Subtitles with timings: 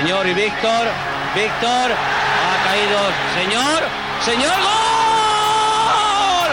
[0.00, 0.88] Señor y Víctor,
[1.34, 2.98] Víctor, ha caído,
[3.34, 3.82] señor,
[4.24, 6.52] señor, gol,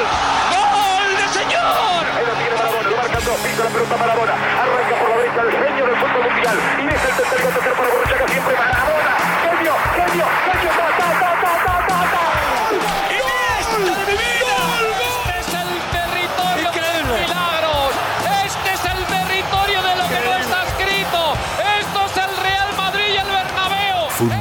[0.52, 2.04] gol de señor.
[2.13, 5.41] Ahí lo tiene Marabona, lo marcan dos, pisa la pelota Marabona, arranca por la derecha
[5.44, 10.26] el genio del fútbol mundial, y es el tercer para Borruchaga, siempre Marabona, genio, genio,
[10.43, 11.07] genio, ta, ta,
[11.40, 11.66] ta, ta.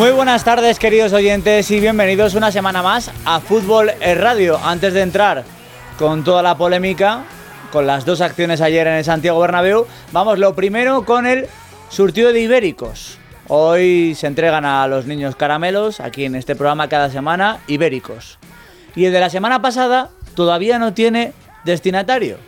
[0.00, 4.56] Muy buenas tardes queridos oyentes y bienvenidos una semana más a Fútbol Radio.
[4.56, 5.44] Antes de entrar
[5.98, 7.24] con toda la polémica,
[7.70, 11.48] con las dos acciones ayer en el Santiago Bernabéu, vamos lo primero con el
[11.90, 13.18] surtido de ibéricos.
[13.48, 18.38] Hoy se entregan a los niños caramelos, aquí en este programa cada semana, ibéricos.
[18.96, 22.38] Y el de la semana pasada todavía no tiene destinatario.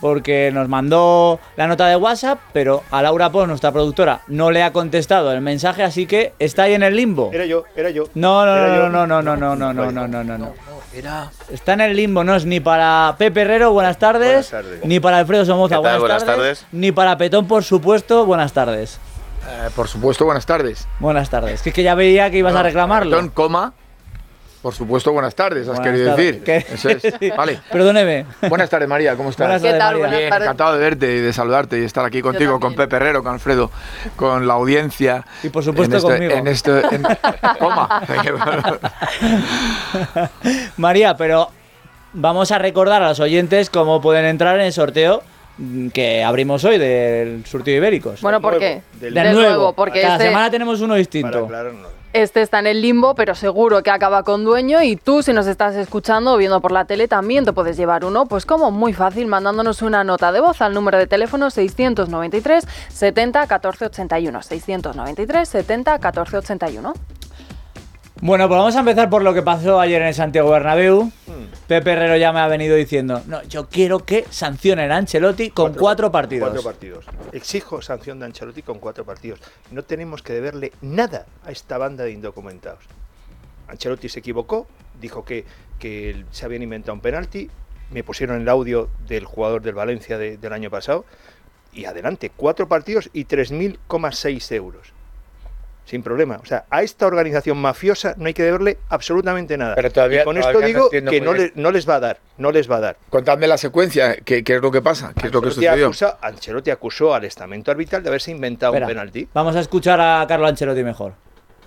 [0.00, 4.62] Porque nos mandó la nota de WhatsApp, pero a Laura Pons, nuestra productora, no le
[4.62, 7.30] ha contestado el mensaje, así que está ahí en el limbo.
[7.32, 8.04] Era yo, era yo.
[8.14, 8.88] No, no, no, yo.
[8.88, 10.52] no, no, no, no, no, no, no, no, no, no.
[10.92, 11.30] Era.
[11.52, 14.84] Está en el limbo, no es ni para Pepe Herrero, buenas tardes, Buenas tardes.
[14.84, 16.66] ni para Alfredo Somoza, buenas, Buenas tardes, tardes.
[16.72, 18.98] ni para Petón, por supuesto, buenas tardes.
[19.48, 20.88] Eh, por supuesto, buenas tardes.
[20.98, 21.62] Buenas tardes.
[21.62, 23.10] Que es que ya veía que ibas a reclamarlo.
[23.12, 23.72] Perdón, coma.
[24.62, 26.26] Por supuesto, buenas tardes, has Buenas querido tardes.
[26.26, 26.44] decir.
[26.44, 26.56] ¿Qué?
[26.74, 27.02] Eso es.
[27.36, 27.60] Vale.
[27.72, 28.26] Perdóneme.
[28.46, 29.46] Buenas tardes, María, ¿cómo estás?
[29.46, 30.00] Buenas ¿Qué tardes, tal?
[30.10, 30.18] María.
[30.28, 32.74] Bien, encantado de verte y de saludarte y estar aquí contigo, con.
[32.74, 33.70] Pepe Herrero, con Alfredo,
[34.16, 35.24] con la audiencia.
[35.42, 36.34] Y por supuesto en este- conmigo.
[36.34, 37.02] En esto, en-
[37.58, 38.02] coma.
[40.76, 41.48] María, pero
[42.12, 45.22] vamos a recordar a los oyentes cómo pueden entrar en el sorteo
[45.92, 48.20] que abrimos hoy del surtido ibéricos.
[48.20, 48.82] Bueno, ¿por qué?
[49.00, 51.44] del de de nuevo, nuevo, porque cada este- semana tenemos uno Para distinto.
[51.46, 51.90] aclararnos.
[52.12, 55.46] Este está en el limbo, pero seguro que acaba con dueño y tú si nos
[55.46, 58.92] estás escuchando o viendo por la tele también te puedes llevar uno, pues como muy
[58.92, 65.48] fácil mandándonos una nota de voz al número de teléfono 693 70 14 81 693
[65.48, 66.94] 70 14 81.
[68.22, 71.04] Bueno, pues vamos a empezar por lo que pasó ayer en el Santiago Bernabéu.
[71.26, 71.44] Hmm.
[71.66, 75.72] Pepe Herrero ya me ha venido diciendo, no, yo quiero que sancionen a Ancelotti con
[75.72, 76.48] cuatro, partidos.
[76.50, 77.06] Cuatro partidos.
[77.32, 79.40] Exijo sanción de Ancelotti con cuatro partidos.
[79.70, 82.84] No tenemos que deberle nada a esta banda de indocumentados.
[83.68, 84.66] Ancelotti se equivocó,
[85.00, 85.46] dijo que,
[85.78, 87.48] que se habían inventado un penalti,
[87.90, 91.04] me pusieron el audio del jugador del Valencia de- del año pasado
[91.72, 94.92] y adelante, cuatro partidos y 3.000,6 euros.
[95.90, 96.38] Sin problema.
[96.40, 99.74] O sea, a esta organización mafiosa no hay que deberle absolutamente nada.
[99.74, 102.00] Pero todavía- y con todavía esto no digo que no, le- no les va a
[102.00, 102.96] dar, no les va a dar.
[103.10, 105.12] Contadme la secuencia, ¿qué, qué es lo que pasa?
[105.20, 105.86] ¿Qué es lo que Ancelotti sucedió?
[105.88, 109.26] acusa- Ancelotti acusó al estamento arbitral de haberse inventado Espera, un penalti.
[109.34, 111.14] Vamos a escuchar a Carlo Ancelotti mejor.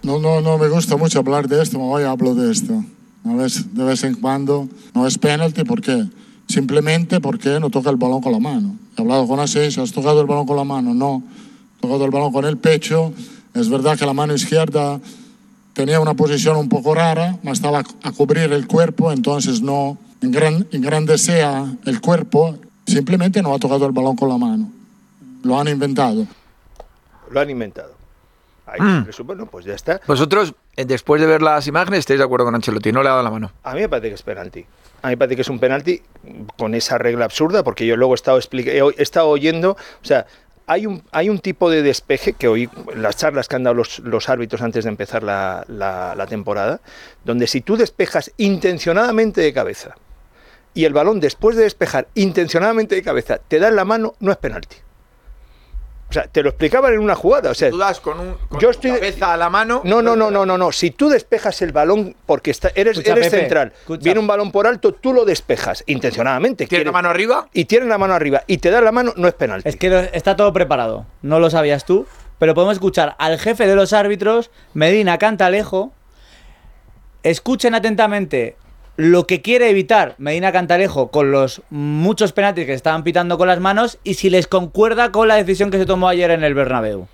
[0.04, 2.82] No, no, no me gusta mucho hablar de esto, hoy hablo de esto.
[3.26, 6.06] A vez, de vez en cuando no es penalti, ¿por qué?
[6.48, 8.78] Simplemente porque no toca el balón con la mano.
[8.98, 10.94] He hablado con Asís, ¿has tocado el balón con la mano?
[10.94, 11.24] No.
[11.78, 13.14] He tocado el balón con el pecho.
[13.54, 15.00] Es verdad que la mano izquierda
[15.74, 20.68] tenía una posición un poco rara, me estaba a cubrir el cuerpo, entonces no engran-
[20.72, 22.58] engrandecía el cuerpo,
[22.88, 24.72] simplemente no ha tocado el balón con la mano.
[25.44, 26.26] Lo han inventado.
[27.30, 27.94] Lo han inventado.
[28.66, 29.06] Ahí, Mm.
[29.26, 30.00] bueno, pues ya está.
[30.08, 33.12] Vosotros, eh, después de ver las imágenes, estáis de acuerdo con Ancelotti, no le ha
[33.12, 33.52] dado la mano.
[33.64, 34.66] A mí me parece que es penalti.
[35.02, 36.02] A mí me parece que es un penalti
[36.58, 40.26] con esa regla absurda, porque yo luego he estado, he estado oyendo, o sea,
[40.68, 43.74] hay un, hay un tipo de despeje que oí en las charlas que han dado
[43.76, 46.80] los, los árbitros antes de empezar la, la- la temporada,
[47.26, 49.96] donde si tú despejas intencionadamente de cabeza
[50.74, 54.32] y el balón después de despejar intencionadamente de cabeza te da en la mano, no
[54.32, 54.78] es penalti.
[56.14, 57.50] O sea, te lo explicaban en una jugada.
[57.50, 59.82] O sea, Tú das con, un, con Yo estoy- cabeza a la mano.
[59.84, 60.72] no, no, no, no, no, no.
[60.72, 64.04] Si tú despejas el balón porque está, eres, Escucha, eres Pepe, central, escucha.
[64.04, 66.68] viene un balón por alto, tú lo despejas intencionadamente.
[66.68, 67.48] ¿Tiene la mano arriba?
[67.52, 69.68] Y tiene la mano arriba y te da la mano, no es penalti.
[69.68, 71.08] Es que está todo preparado.
[71.24, 72.06] No lo sabías tú.
[72.38, 75.94] Pero podemos escuchar al jefe de los árbitros, Medina Cantalejo.
[77.24, 78.58] Escuchen atentamente
[78.96, 83.60] lo que quiere evitar Medina Cantalejo con los muchos penaltis que estaban pitando con las
[83.60, 87.08] manos y si les concuerda con la decisión que se tomó ayer en el Bernabéu.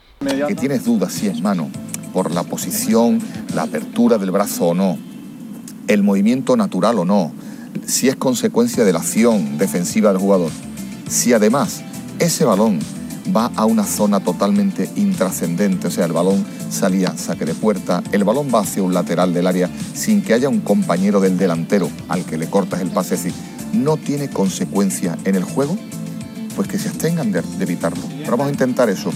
[0.48, 1.70] que tienes dudas si es mano
[2.14, 3.22] por la posición,
[3.56, 4.98] la apertura del brazo o no,
[5.88, 7.32] el movimiento natural o no,
[7.86, 10.52] si es consecuencia de la acción defensiva del jugador,
[11.08, 11.84] si además
[12.20, 12.80] ese balón
[13.36, 18.24] va a una zona totalmente intrascendente, o sea, el balón salía saque de puerta, el
[18.24, 22.26] balón va hacia un lateral del área sin que haya un compañero del delantero al
[22.26, 23.34] que le cortas el pase, decir,
[23.74, 25.78] no tiene consecuencia en el juego,
[26.56, 28.04] pues que se abstengan de, de evitarlo.
[28.20, 29.12] Pero vamos a intentar eso,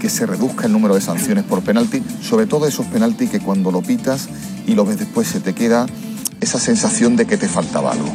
[0.00, 3.70] que se reduzca el número de sanciones por penalti, sobre todo esos penaltis que cuando
[3.70, 4.28] lo pitas
[4.66, 5.86] y lo ves después se te queda
[6.40, 8.12] esa sensación de que te faltaba algo.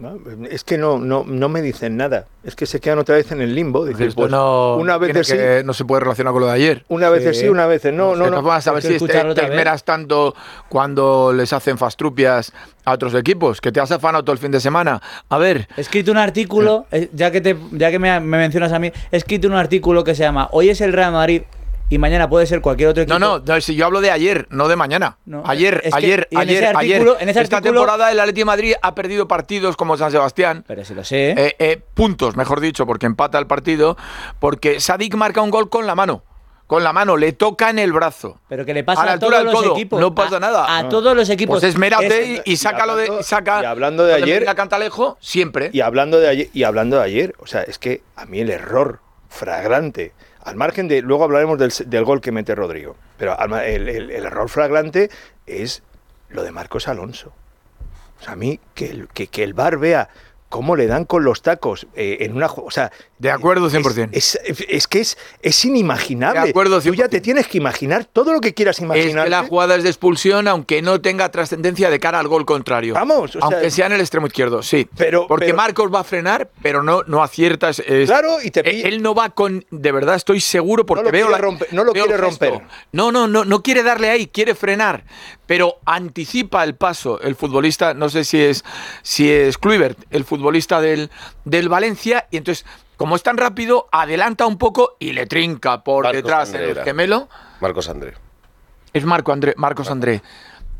[0.00, 0.16] No,
[0.48, 2.26] Es que no, no, no me dicen nada.
[2.42, 3.84] Es que se quedan otra vez en el limbo.
[3.84, 6.54] Dicen, Esto pues, no, una vez sí, que- no se puede relacionar con lo de
[6.54, 6.84] ayer.
[6.88, 8.40] una vez sí, una vez no, no, De no.
[8.40, 10.34] todas formas, a ver si te, te esmeras tanto
[10.70, 12.52] cuando les hacen fastrupias
[12.84, 15.02] a otros equipos, que te has afanado todo el fin de semana.
[15.28, 18.72] A ver, He escrito un artículo, eh, ya que, te, ya que me, me mencionas
[18.72, 21.42] a mí, he escrito un artículo que se llama Hoy es el Real Madrid
[21.90, 23.18] y mañana puede ser cualquier otro equipo.
[23.18, 25.18] no, no, no, si yo hablo de ayer, no de mañana.
[25.26, 26.78] No, ayer, es que- ayer, ayer, artículo-
[27.12, 27.16] ayer.
[27.22, 30.64] en ese Esta artículo- temporada el Atlético de Madrid ha perdido partidos como San Sebastián.
[30.66, 31.32] Pero si lo sé.
[31.32, 33.96] Eh, eh, puntos, mejor dicho, porque empata el partido,
[34.38, 36.22] porque Sadik marca un gol con la mano.
[36.68, 38.38] Con la mano, le toca en el brazo.
[38.48, 40.00] Pero que le pasa a la a, altura todos del los codo, equipos.
[40.00, 40.78] no pasa A- nada.
[40.78, 41.54] A, todos los equipos.
[41.58, 43.02] Pues esmérate Es- y, y sácalo de.
[43.06, 45.70] hablando- saca y hablando de ayer- Medina Cantalejo, siempre.
[45.72, 48.50] Y hablando de ayer, y hablando de ayer, o sea, es que a mí el
[48.50, 50.12] error flagrante,
[50.44, 55.10] al margen de, luego hablaremos del, gol que mete Rodrigo, pero el, error flagrante
[55.46, 55.82] es
[56.28, 57.32] lo de Marcos Alonso.
[58.20, 60.08] O sea, a mí que el, que, bar vea
[60.48, 62.46] cómo le dan con los tacos eh, en una...
[62.46, 64.08] O sea, De acuerdo, 100%.
[64.12, 66.40] Es, es- es que es, es inimaginable.
[66.40, 69.24] De acuerdo, Tú ya te tienes que imaginar todo lo que quieras Es imaginar.
[69.24, 72.94] que la jugada es de expulsión, aunque no tenga trascendencia de cara al gol contrario.
[72.94, 74.88] Vamos, o aunque sea en el extremo izquierdo, sí.
[74.96, 77.68] Pero- Porque pero- Marcos va a frenar, pero no, no acierta.
[77.68, 79.66] es- es- Claro, y te Eh, pi- Él no va con.
[79.70, 82.62] De verdad, estoy seguro porque lo veo la- romper- no lo veo quiere romper.
[82.92, 85.04] No, no, no, no quiere darle ahí, quiere frenar.
[85.46, 88.64] Pero anticipa el paso el futbolista, no sé si es,
[89.02, 91.10] si es Kluivert, el futbolista del,
[91.44, 92.64] del Valencia, y entonces.
[93.00, 96.64] Como es tan rápido, adelanta un poco y le trinca por Marcos detrás André en
[96.70, 96.84] el era.
[96.84, 97.28] gemelo.
[97.58, 98.12] Marcos André.
[98.92, 100.20] Es Marco André, Marcos André.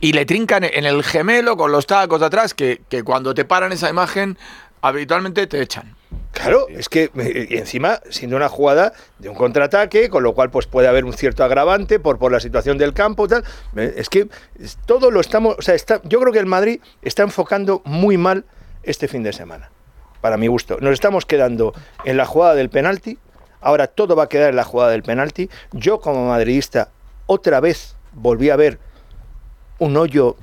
[0.00, 3.46] Y le trincan en el gemelo con los tacos de atrás, que, que cuando te
[3.46, 4.36] paran esa imagen,
[4.82, 5.96] habitualmente te echan.
[6.32, 10.50] Claro, es que eh, y encima siendo una jugada de un contraataque, con lo cual
[10.50, 13.44] pues puede haber un cierto agravante por, por la situación del campo y tal.
[13.76, 14.28] Eh, Es que
[14.84, 18.44] todo lo estamos, o sea, está, yo creo que el Madrid está enfocando muy mal
[18.82, 19.70] este fin de semana,
[20.20, 20.78] para mi gusto.
[20.80, 21.72] Nos estamos quedando
[22.04, 23.18] en la jugada del penalti,
[23.60, 25.48] ahora todo va a quedar en la jugada del penalti.
[25.72, 26.90] Yo como madridista
[27.26, 28.78] otra vez volví a ver
[29.78, 30.36] un hoyo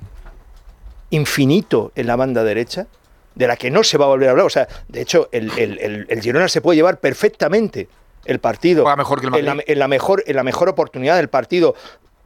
[1.09, 2.87] infinito en la banda derecha,
[3.35, 4.45] de la que no se va a volver a hablar.
[4.47, 7.87] O sea, de hecho, el, el- el- el Girona se puede llevar perfectamente
[8.25, 11.15] el partido Juega mejor que el en, la, en la mejor, en la mejor oportunidad
[11.17, 11.75] del partido,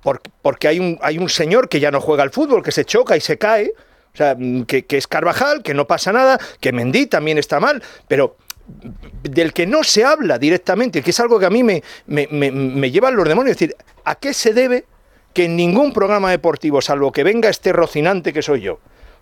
[0.01, 2.85] por- porque hay un, hay un señor que ya no juega al fútbol, que se
[2.85, 3.73] choca y se cae.
[4.13, 7.59] O sea, mm, que, que es Carvajal, que no pasa nada, que Mendy también está
[7.59, 8.35] mal, pero
[9.23, 12.51] del que no se habla directamente, que es algo que a mí me, me, me,
[12.51, 13.51] me lleva a los demonios.
[13.55, 14.85] Es decir, ¿a qué se debe
[15.33, 18.73] que en ningún programa deportivo, salvo que venga este rocinante que soy yo,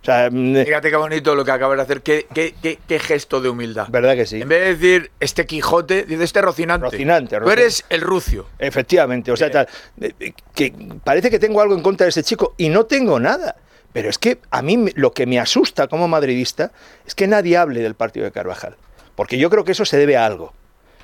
[0.02, 2.98] o sea, mm, Fíjate qué bonito lo que acabas de hacer, qué, qué- qué- qué
[2.98, 3.86] gesto de humildad.
[3.90, 4.40] ¿verdad que sí?
[4.40, 6.86] En vez de decir este Quijote, dice este Rocinante.
[6.86, 7.60] Rocinante, Tú Rocinante.
[7.62, 8.46] eres el Rucio.
[8.58, 9.68] Efectivamente, o sea, tal,
[10.00, 10.72] eh, eh, que
[11.04, 13.54] parece que tengo algo en contra de ese chico y no tengo nada.
[13.92, 16.72] Pero es que a mí lo que me asusta como madridista
[17.06, 18.76] es que nadie hable del partido de Carvajal.
[19.16, 20.52] Porque yo creo que eso se debe a algo.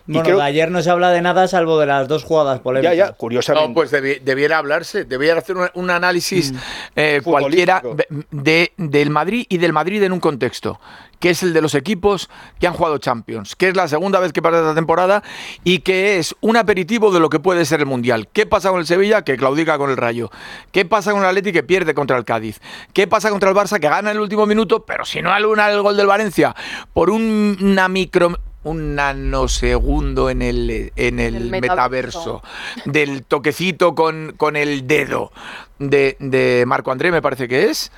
[0.07, 2.97] Bueno, creo- de ayer no se habla de nada salvo de las dos jugadas polémicas.
[2.97, 3.69] ya, curiosamente.
[3.69, 6.57] No, pues debi- debiera hablarse, debiera hacer un, un análisis Mm.
[6.97, 7.83] eh, cualquiera
[8.31, 10.81] de, del Madrid y del Madrid en un contexto,
[11.19, 12.29] que es el de los equipos
[12.61, 15.23] que han jugado Champions, que es la segunda vez que pasa esta temporada
[15.65, 18.29] y que es un aperitivo de lo que puede ser el Mundial.
[18.33, 19.23] ¿Qué pasa con el Sevilla?
[19.23, 20.31] Que claudica con el Rayo.
[20.73, 21.53] ¿Qué pasa con el Atleti?
[21.53, 22.61] Que pierde contra el Cádiz.
[22.93, 23.81] ¿Qué pasa contra el Barça?
[23.81, 26.55] Que gana en el último minuto, pero si no aluna el gol del Valencia
[26.93, 28.37] por un- una micro
[28.67, 32.43] un nanosegundo en el, en el, El metaverso.
[32.43, 32.91] metaverso.
[32.91, 35.33] del toquecito con, con el dedo
[35.79, 37.93] de, de Marco André, me parece que es,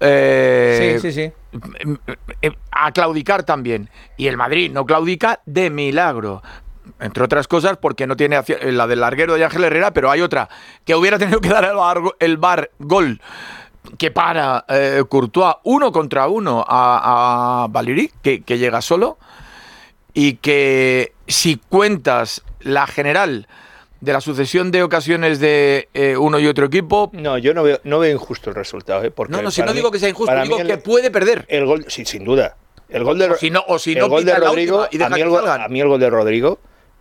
[0.00, 1.58] eh, Sí, sí, sí.
[2.42, 3.90] eh, a claudicar también.
[4.16, 6.42] Y el Madrid no claudica de milagro.
[7.00, 8.38] Entre otras cosas, porque no tiene
[8.72, 10.48] la del larguero de Ángel Herrera, pero hay otra
[10.84, 13.20] que hubiera tenido que dar el bar, el bar gol
[13.98, 19.18] que para eh, Courtois uno contra uno a, a Valéry, que, que llega solo,
[20.14, 23.46] y que si cuentas la general
[24.00, 27.80] de la sucesión de ocasiones de eh, uno y otro equipo, No, yo no veo,
[27.84, 29.02] no veo injusto el resultado.
[29.02, 29.10] ¿eh?
[29.10, 31.46] Porque no, no, si no mí- digo que sea injusto, digo el- que puede perder.
[31.48, 32.56] El gol, sí, sin duda.
[32.90, 34.98] El gol de, O si no- o si el no gol de Rodrigo, última y
[34.98, 35.60] deja a, mí que el gol, salgan.
[35.62, 36.58] a mí el gol de Rodrigo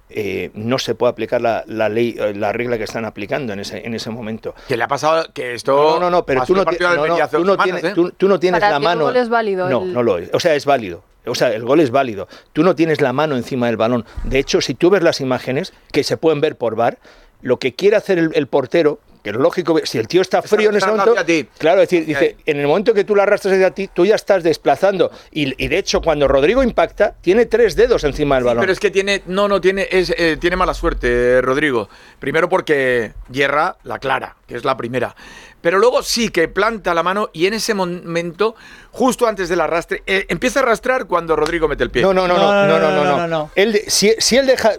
[0.09, 3.59] eh, no se puede aplicar la, la ley, eh, la regla que están aplicando en
[3.59, 4.55] ese, en ese momento.
[4.67, 5.75] Que le ha pasado que esto.
[5.75, 7.91] No, no, no, pero tú no, ti- no, no, tú dos no semanas, tienes, ¿eh?
[7.95, 9.03] tú, tú no tienes Para la el mano.
[9.05, 10.29] gol es válido, No, el- no lo es.
[10.33, 11.03] O sea, es válido.
[11.25, 12.27] O sea, el gol es válido.
[12.53, 14.05] Tú no tienes la mano encima del balón.
[14.23, 16.97] De hecho, si tú ves las imágenes que se pueden ver por VAR,
[17.41, 20.49] lo que quiere hacer el, el portero, que es lógico, si el tío está Está
[20.57, 21.15] frío en ese momento,
[21.57, 24.15] claro, es decir, dice, en el momento que tú la arrastras hacia ti, tú ya
[24.15, 25.11] estás desplazando.
[25.31, 28.61] Y, y de hecho, cuando Rodrigo impacta, tiene tres dedos encima del Sí, balón.
[28.61, 29.23] pero es que tiene.
[29.25, 31.87] No, no, tiene, es, eh, tiene mala suerte, eh, Rodrigo.
[32.19, 35.15] Primero porque hierra la clara, que es la primera
[35.63, 38.53] pero luego sí que planta la mano y en ese momento,
[38.91, 42.01] justo antes del arrastre, eh, empieza a arrastrar cuando Rodrigo mete el pie.
[42.01, 43.17] No, no, no, no, no, no, no.
[43.17, 44.73] no, no, él, si, si, él deja,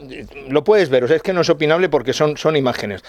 [0.50, 3.02] lo puedes ver, o sea, es que no es opinable porque son, son imágenes.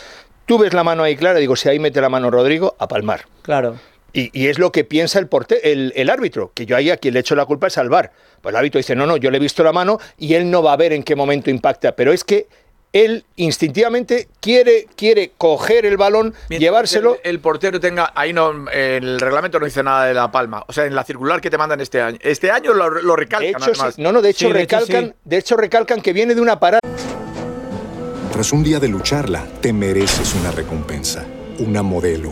[0.46, 3.26] Tú ves la mano ahí clara, digo, si ahí mete la mano Rodrigo, a palmar.
[3.42, 3.78] Claro.
[4.14, 6.96] Y, y, es lo que piensa el, porte, el, el, árbitro, que yo ahí a
[6.96, 8.14] quien le echo la culpa es al VAR.
[8.42, 10.64] Pues el árbitro dice, no, no, yo le he visto la mano y él no
[10.64, 11.98] va a ver en qué momento impacta.
[11.98, 12.48] Pero es que
[12.96, 17.16] él instintivamente quiere, quiere coger el balón, Mientras llevárselo.
[17.24, 18.14] El, el portero tenga.
[18.16, 18.70] Ahí no.
[18.70, 20.64] El reglamento no dice nada de la palma.
[20.68, 22.18] O sea, en la circular que te mandan este año.
[22.22, 23.50] Este año lo, lo De recalcan.
[23.62, 23.96] hecho, además.
[23.96, 25.14] sí, no, no, de hecho, Sí, de hecho, recalcan, sí.
[25.26, 26.80] de hecho recalcan que viene de una parada.
[28.32, 31.26] Tras un día de lucharla, te mereces una recompensa,
[31.60, 32.32] una modelo,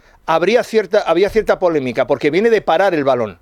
[0.25, 3.39] habría cierta, había cierta polémica, porque viene de parar el balón.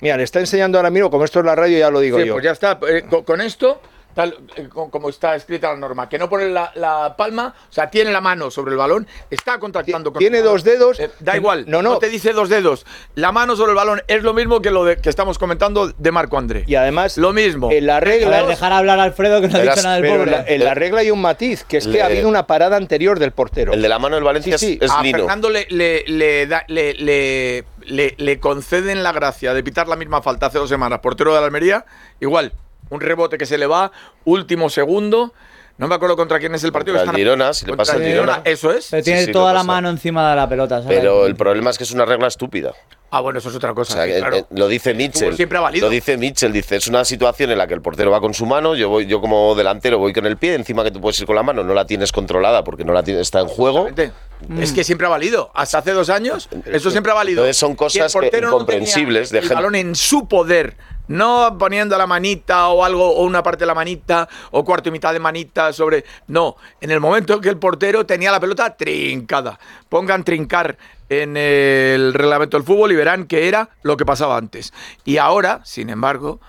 [0.00, 2.26] Mira, le está enseñando ahora mismo, como esto es la radio, ya lo digo Sí,
[2.26, 2.34] yo.
[2.34, 2.78] pues ya está.
[2.88, 3.80] Eh, con, con esto,
[4.14, 7.72] tal eh, co- como está escrita la norma, que no pone la, la palma, o
[7.72, 10.98] sea, tiene la mano sobre el balón, está contactando con Tiene dos dedos.
[10.98, 11.98] Eh, da igual, No, no, no.
[11.98, 12.84] te dice dos dedos.
[13.14, 16.10] La mano sobre el balón es lo mismo que lo de, que estamos comentando de
[16.12, 16.64] Marco André.
[16.66, 17.70] Y además, Lo mismo.
[17.70, 18.30] en la A regla.
[18.38, 20.30] ver, dejar hablar a Alfredo que no ha dicho nada del pero en pobre.
[20.32, 23.18] la, en la regla hay un matiz, que es que ha habido una parada anterior
[23.18, 23.72] del portero.
[23.72, 24.78] El de la mano del Valencia Sí, sí.
[24.80, 25.18] es, es a Lino.
[25.18, 29.96] Fernando le, le, le, da- le, le- le- le conceden la gracia de pitar la
[29.96, 31.84] misma falta hace dos semanas, portero de la Almería,
[32.20, 32.52] igual,
[32.90, 33.92] un rebote que se le va,
[34.24, 35.32] último segundo,
[35.78, 36.96] no me acuerdo contra quién es el partido.
[36.96, 38.40] Contra que el Girona, si le pasa el al Girona.
[38.44, 38.88] Eso es.
[38.90, 39.66] Pero tiene sí, toda la pasa.
[39.66, 40.98] mano encima de la pelota, ¿sabes?
[40.98, 42.72] Pero el problema es que es una regla estúpida.
[43.10, 43.94] Ah, bueno, eso es otra O cosa.
[43.94, 44.36] sea, sí, que, claro.
[44.36, 45.34] eh, lo dice Mitchell.
[45.34, 45.86] siempre ha valido.
[45.86, 48.44] Lo dice Mitchell, dice, es una situación en la que el portero va con su
[48.44, 51.26] mano, yo voy, yo como delantero voy con el pie, encima que tú puedes ir
[51.26, 53.88] con la mano, no la tienes controlada porque no la tienes, está en juego.
[53.88, 54.62] Exactamente.
[54.62, 55.50] Es que siempre ha valido.
[55.54, 57.40] Hasta hace dos años, eso siempre ha valido.
[57.40, 60.76] Entonces son cosas que- no incomprensibles de el balón en su poder,
[61.08, 64.92] no poniendo la manita o algo, o una parte de la manita, o cuarto y
[64.92, 66.04] mitad de manita sobre.
[66.28, 69.58] No, en el momento en que el portero tenía la pelota trincada.
[69.88, 70.76] Pongan trincar
[71.08, 74.72] en el reglamento del fútbol y verán que era lo que pasaba antes.
[75.04, 76.40] Y ahora, sin embargo,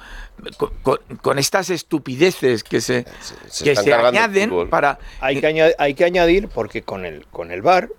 [0.58, 3.06] con, con- con estas estupideces que se,
[3.64, 3.76] que
[4.08, 5.00] añaden para.
[5.22, 7.90] Hay que, añadir, hay que añadir, porque con el, con el VAR,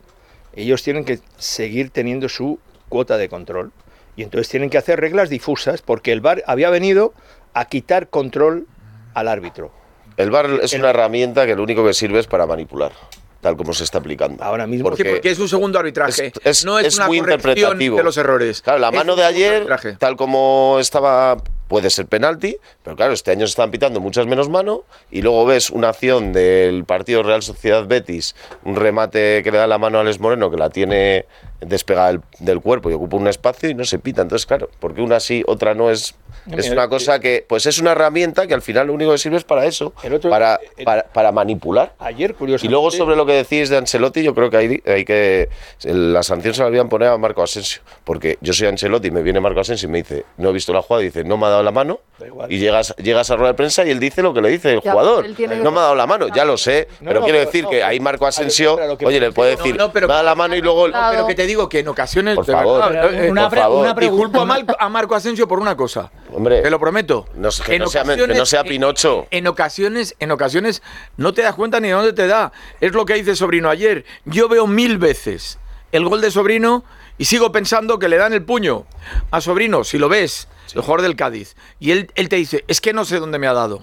[0.55, 3.73] ellos tienen que seguir teniendo su cuota de control.
[4.17, 7.15] Y entonces tienen que hacer reglas difusas, porque el VAR había venido
[7.55, 8.67] a quitar control
[9.15, 9.73] al árbitro.
[10.17, 12.93] El VAR es El- una herramienta que lo único que sirve es para manipular,
[13.41, 14.43] tal como se está aplicando.
[14.43, 14.95] Ahora mismo.
[14.97, 16.27] Sí, porque es un segundo arbitraje.
[16.27, 17.97] es- es- no es, es una muy interpretativo.
[17.97, 18.61] de los errores.
[18.63, 19.93] Claro, la mano de ayer, arbitraje.
[19.95, 21.37] tal como estaba,
[21.69, 25.47] puede ser penalti, pero claro, este año se están pitando muchas menos mano y luego
[25.47, 29.99] ves una acción del partido Real Sociedad Betis, un remate que le da la mano
[29.99, 31.27] a Alex Moreno que la tiene
[31.61, 34.23] despegada del, del cuerpo y ocupa un espacio y no se pita.
[34.23, 36.15] Entonces, claro, porque una sí, otra no es...
[36.51, 39.19] Es Mira, una cosa que, pues es una herramienta que al final lo único que
[39.19, 41.93] sirve es para eso, otro- para, el- para, para manipular.
[41.99, 42.65] Ayer, curioso.
[42.65, 45.51] Y luego sobre lo que decís de Ancelotti, yo creo que hay, hay que
[45.85, 49.39] la sanción se la habían poner a Marco Asensio, porque yo soy Ancelotti, me viene
[49.41, 51.51] Marco Asensio y me dice, no he visto la jugada, y dice, no me ha
[51.51, 52.01] dado la mano
[52.49, 54.81] y llegas, llegas a rueda de prensa y él dice lo que le dice el
[54.83, 55.35] Ya, jugador.
[55.35, 57.71] que- No me ha dado la mano, ya lo sé, pero no, quiero decir no,
[57.71, 60.17] que ahí Marco Asensio, pero lo que- oye, le puede decir, no, pero- me ha
[60.17, 60.87] dado la mano y luego...
[60.87, 61.13] Claro.
[61.17, 62.35] Pero que te digo que en ocasiones.
[62.37, 62.93] Por favor.
[62.93, 63.81] verdad, eh, una por favor.
[63.81, 64.23] una y pregunta.
[64.25, 66.11] culpo a, Mal- a Marco Asensio por una cosa.
[66.33, 66.63] Hombre.
[66.63, 67.27] Te lo prometo.
[67.35, 69.27] No sé, que En no sea- que no sea Pinocho.
[69.31, 70.83] En, en ocasiones, en ocasiones
[71.17, 72.53] no te das cuenta ni de dónde te da.
[72.81, 74.05] Es lo que dice Sobrino ayer.
[74.25, 75.59] Yo veo mil veces
[75.93, 76.85] el gol de Sobrino
[77.21, 78.87] y sigo pensando que le dan el puño
[79.31, 81.55] a Sobrino, si lo ves, el jugador del Cádiz.
[81.79, 83.83] Y él, él te dice, es que no sé dónde me ha dado.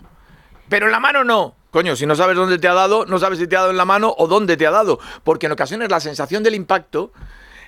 [0.70, 1.56] Pero en la mano no.
[1.70, 3.78] Coño, si no sabes dónde te ha dado, no sabes si te ha dado en
[3.78, 5.00] la mano o dónde te ha dado.
[5.24, 7.12] Porque en ocasiones la sensación del impacto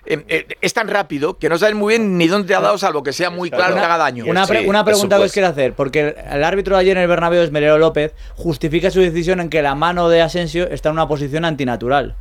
[0.08, 2.80] eh, eh, es tan rápido que no sabes muy bien ni dónde te ha dado,
[2.80, 4.26] salvo que sea muy claro que haga daño.
[4.26, 6.98] Una, pre- Sí, una pregunta que os quiero hacer, porque el, el árbitro de ayer
[6.98, 10.90] en el Bernabéu, Esmerero López, justifica su decisión en que la mano de Asensio está
[10.90, 12.16] en una posición antinatural.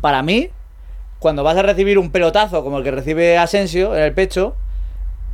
[0.00, 0.48] Para mí,
[1.22, 4.56] cuando vas a recibir un pelotazo como el que recibe Asensio en el pecho,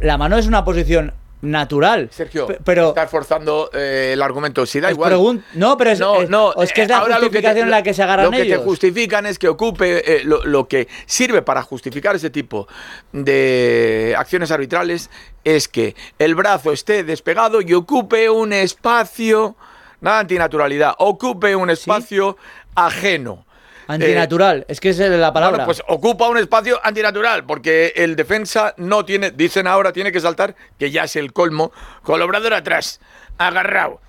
[0.01, 2.09] la mano es una posición natural.
[2.13, 4.67] Sergio, Pe- pero estás forzando eh, el argumento.
[4.67, 5.43] Si da igual.
[5.55, 7.37] no, pero es, No, es- no, es que es eh, la ahora lo que te-
[7.39, 8.59] justificación en la que se agarran Lo que ellos.
[8.59, 12.67] te justifican es que ocupe eh, lo, lo que sirve para justificar ese tipo
[13.13, 15.11] de acciones arbitrales
[15.45, 19.57] es que el brazo esté despegado y ocupe un espacio,
[20.01, 22.37] nada antinaturalidad, ocupe un espacio
[22.75, 23.47] ajeno.
[23.89, 25.65] Antinatural, es que esa es la palabra.
[25.65, 30.21] Bueno, pues ocupa un espacio antinatural, porque el defensa no tiene, dicen ahora, tiene que
[30.21, 33.01] saltar, que ya es el colmo, con el obrador atrás,
[33.39, 34.01] agarrado.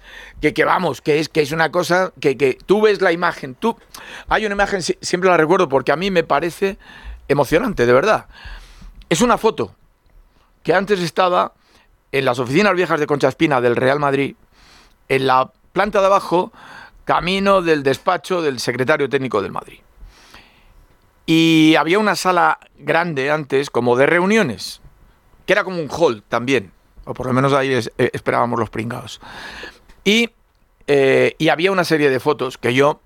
[0.41, 3.55] Que, que vamos, que es, que es una cosa que, que tú ves la imagen,
[3.55, 3.77] tú.
[4.27, 6.77] Hay una imagen, si- siempre la recuerdo, porque a mí me parece
[7.27, 8.25] emocionante, de verdad.
[9.09, 9.75] Es una foto
[10.63, 11.53] que antes estaba
[12.11, 14.35] en las oficinas viejas de Concha Espina del Real Madrid,
[15.09, 16.51] en la planta de abajo,
[17.09, 19.79] camino del despacho del secretario técnico del Madrid.
[21.25, 24.79] Y había una sala grande antes, como de reuniones,
[25.47, 26.71] que era como un hall también,
[27.05, 29.19] o por lo menos ahí eh, esperábamos los pringados.
[30.03, 30.29] Y,
[30.85, 33.01] eh, y había una serie de fotos que yo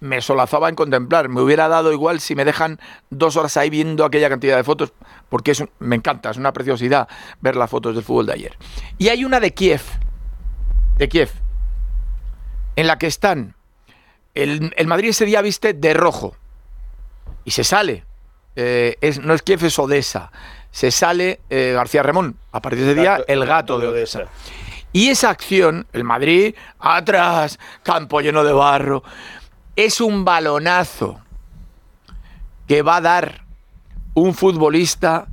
[0.00, 1.28] me solazaba en contemplar.
[1.28, 2.80] Me hubiera dado igual si me dejan
[3.10, 4.92] dos horas ahí viendo aquella cantidad de fotos,
[5.28, 7.06] porque es un- me encanta, es una preciosidad
[7.40, 8.56] ver las fotos del fútbol de ayer.
[8.98, 9.82] Y hay una de Kiev,
[10.96, 11.30] de Kiev,
[12.80, 13.54] en la que están.
[14.34, 16.34] El, el Madrid ese día viste de rojo
[17.44, 18.04] y se sale.
[18.56, 20.32] Eh, es, no es Kiev, es Odessa.
[20.70, 22.36] Se sale eh, García Ramón.
[22.52, 24.22] A partir de ese día, el gato de Odessa.
[24.92, 29.02] Y esa acción, el Madrid, atrás, campo lleno de barro,
[29.76, 31.20] es un balonazo
[32.66, 33.44] que va a dar
[34.14, 35.26] un futbolista.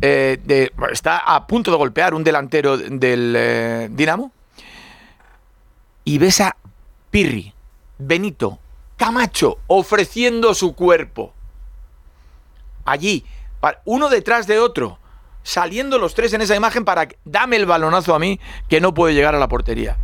[0.00, 4.32] eh, de, está a punto de golpear un delantero del eh, Dinamo.
[6.04, 6.56] Y ves a
[7.10, 7.54] Pirri,
[7.98, 8.58] Benito,
[8.96, 11.32] Camacho ofreciendo su cuerpo.
[12.84, 13.24] Allí,
[13.84, 14.98] uno detrás de otro,
[15.42, 19.14] saliendo los tres en esa imagen para dame el balonazo a mí que no puede
[19.14, 19.96] llegar a la portería.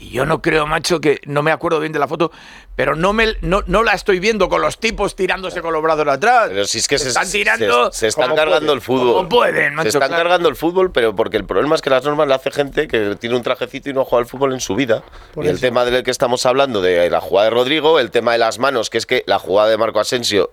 [0.00, 2.30] Y yo no creo, macho, que no me acuerdo bien de la foto,
[2.76, 6.06] pero no me no, no la estoy viendo con los tipos tirándose con los brazos
[6.06, 6.50] atrás.
[6.50, 7.90] Pero si es que se, están tirando.
[7.90, 9.14] se, están cargando pueden, el fútbol.
[9.14, 10.22] como pueden, macho, se están claro.
[10.22, 13.16] cargando el fútbol, pero porque el problema es que las normas le hace gente que
[13.16, 15.02] tiene un trajecito y no juega al fútbol en su vida.
[15.34, 18.32] Por y el tema del que estamos hablando, de la jugada de Rodrigo, el tema
[18.32, 20.50] de las manos, que es que la jugada de Marco Asensio.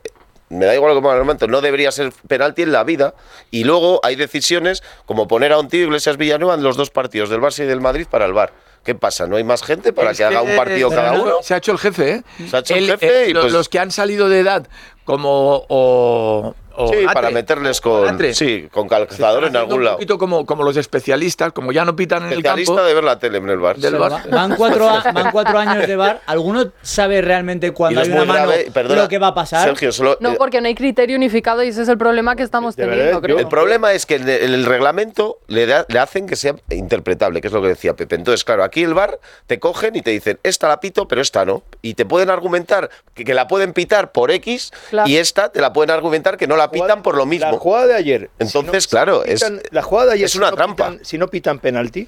[0.48, 3.16] Me da igual lo que ponga el momento, no debería ser penalti en la vida.
[3.50, 7.30] Y luego hay decisiones como poner a un tío Iglesias Villanueva en los dos partidos
[7.30, 8.54] del Barça y del Madrid para el Bar.
[8.86, 9.26] ¿Qué pasa?
[9.28, 11.34] ¿No hay más gente para Es que haga un partido pero cada no, uno?
[11.42, 12.24] Se ha hecho el jefe, ¿eh?
[12.50, 14.68] Se ha hecho el jefe y lo- pues- los que han salido de edad,
[15.06, 15.66] como.
[15.70, 19.96] O, o Sí, Atre, para meterles con, Atre, sí, con calzador en algún lado.
[19.96, 22.88] Un poquito como, como los especialistas, como ya no pitan en el Especialista campo.
[22.88, 23.78] de ver la tele en el bar.
[23.78, 23.98] Del sí.
[23.98, 24.30] Bar.
[24.30, 26.22] Van cuatro, a- van cuatro años de bar.
[26.26, 29.34] ¿Alguno sabe realmente cuando hay es una muy mano grave, perdona, lo que va a
[29.36, 29.68] pasar?
[29.68, 32.44] Sergio, solo, No, eh, porque no hay criterio unificado y ese es el problema que
[32.44, 33.40] estamos teniendo, verdad, creo.
[33.40, 36.56] el problema es que en el, en el reglamento le, da- le hacen que sea
[36.70, 38.16] interpretable, que es lo que decía Pepe.
[38.16, 41.46] Entonces, claro, aquí el bar te cogen y te dicen, esta la pito, pero esta
[41.46, 41.64] no.
[41.82, 45.10] Y te pueden argumentar que, que la pueden pitar por X Claro.
[45.10, 47.58] y esta te la pueden argumentar que no la pitan por lo La mismo.
[47.58, 48.30] jugada de ayer.
[48.40, 50.90] Entonces, si claro, pitan- es- la jugada de ayer es si una no trampa.
[50.92, 52.08] pitan- si no pitan penalti,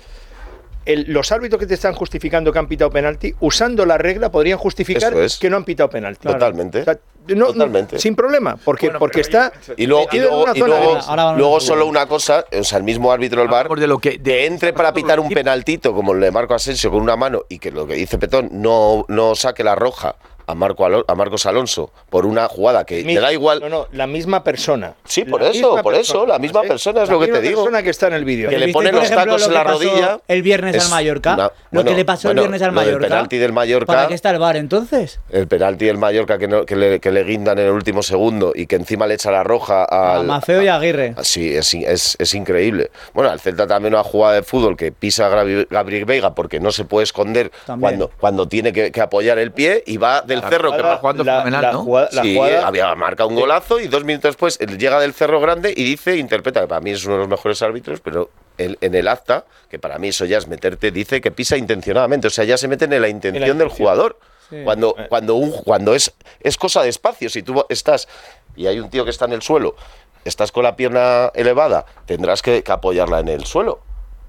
[0.85, 4.57] el- los árbitros que te están justificando que han pitado penalti, usando la regla, podrían
[4.57, 5.37] justificar es.
[5.37, 6.27] que no han pitado penalti.
[6.27, 6.81] Totalmente.
[6.81, 6.97] O sea,
[7.35, 7.99] no- Totalmente.
[7.99, 9.51] Sin problema, porque, porque está.
[9.75, 10.97] Y luego, y luego, una y zona luego-.
[11.07, 14.17] Ahora luego solo una cosa, o sea, el mismo árbitro del bar de lo que.
[14.17, 17.59] de entre para pitar un penaltito como el de Marco Asensio con una mano y
[17.59, 20.15] que lo que dice Petón no, no saque la roja
[20.47, 23.59] a, Marco a Marcos Alonso por una jugada que Mi- te da igual.
[23.59, 24.95] No, no, la misma persona.
[25.05, 26.67] Sí, por La eso, por eso, la misma ¿sí?
[26.69, 27.61] persona es La lo que te digo.
[27.63, 28.49] persona que está en el vídeo.
[28.49, 30.19] Que le ¿Visteis, pone los tacos en la rodilla.
[30.27, 31.33] El viernes es al Mallorca.
[31.35, 33.07] una- lo que le pasó bueno, el viernes al Mallorca.
[33.07, 33.85] penalti del Mallorca.
[33.93, 35.19] ¿Para qué está el bar entonces?
[35.29, 38.53] El penalti del Mallorca que, no- que, le, que le guindan en el último segundo
[38.55, 40.25] y que encima le echa la roja A al.
[40.25, 41.13] Mafeo y Aguirre.
[41.17, 42.89] Ah, Sí, es, es, es increíble.
[43.13, 45.29] Bueno, al Celta también una jugada de fútbol que pisa a
[45.69, 47.79] Gabriel Veiga porque no se puede esconder También.
[47.81, 51.23] cuando, cuando tiene que, que apoyar el pie y va del cerro que va jugando
[51.23, 51.83] la- fenomenal, la ¿no?
[51.83, 55.13] jugada- la Sí, jugada- había marcado un golazo y dos minutos después él llega del
[55.13, 58.29] Cerro Grande y dice, interpreta, que para mí es uno de los mejores árbitros, pero
[58.57, 62.27] él- en el acta, que para mí eso ya es meterte, dice que pisa intencionadamente,
[62.27, 63.77] o sea, ya se meten en la intención del intención.
[63.77, 64.19] jugador.
[64.49, 64.61] Sí.
[64.63, 68.07] Cuando, cuando, un, cuando es, es cosa de espacio, si tú estás
[68.55, 69.75] y hay un tío que está en el suelo,
[70.23, 73.81] estás con la pierna elevada, tendrás que, que apoyarla en el suelo,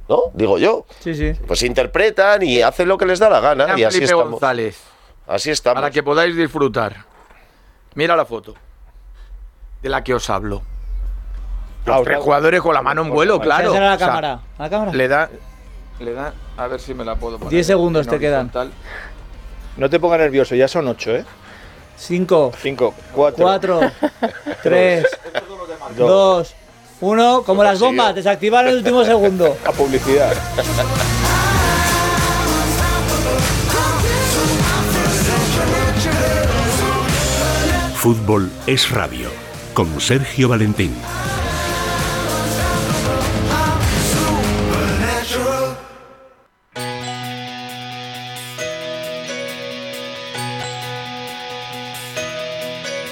[0.08, 0.22] ¿no?
[0.34, 0.86] Digo yo.
[0.98, 1.32] Sí, sí.
[1.46, 4.30] Pues interpretan y hacen lo que les da la gana y así Felipe estamos.
[4.32, 4.76] González,
[5.28, 5.80] Así estamos.
[5.82, 6.96] para que podáis disfrutar.
[7.94, 8.54] Mira la foto
[9.82, 10.62] de la que os hablo.
[11.84, 13.72] Los Ahora- tres jugadores con la mano en vuelo, claro.
[13.74, 14.40] A la O sea, cámara.
[14.58, 14.92] ¿A la cámara?
[14.92, 15.30] le da,
[16.00, 17.50] le da, a ver si me la puedo poner.
[17.50, 18.50] 10 segundos te quedan.
[19.76, 21.24] No te pongas nervioso, ya son ocho, ¿eh?
[21.96, 23.80] 5, Cinco, cuatro, 4,
[24.62, 25.04] 3,
[25.96, 26.08] dos.
[26.08, 26.54] 2,
[27.00, 27.42] 1.
[27.44, 29.56] Como las bombas, desactivar en el último segundo.
[29.66, 30.32] A publicidad.
[38.08, 39.28] Fútbol es radio.
[39.74, 40.94] Con Sergio Valentín.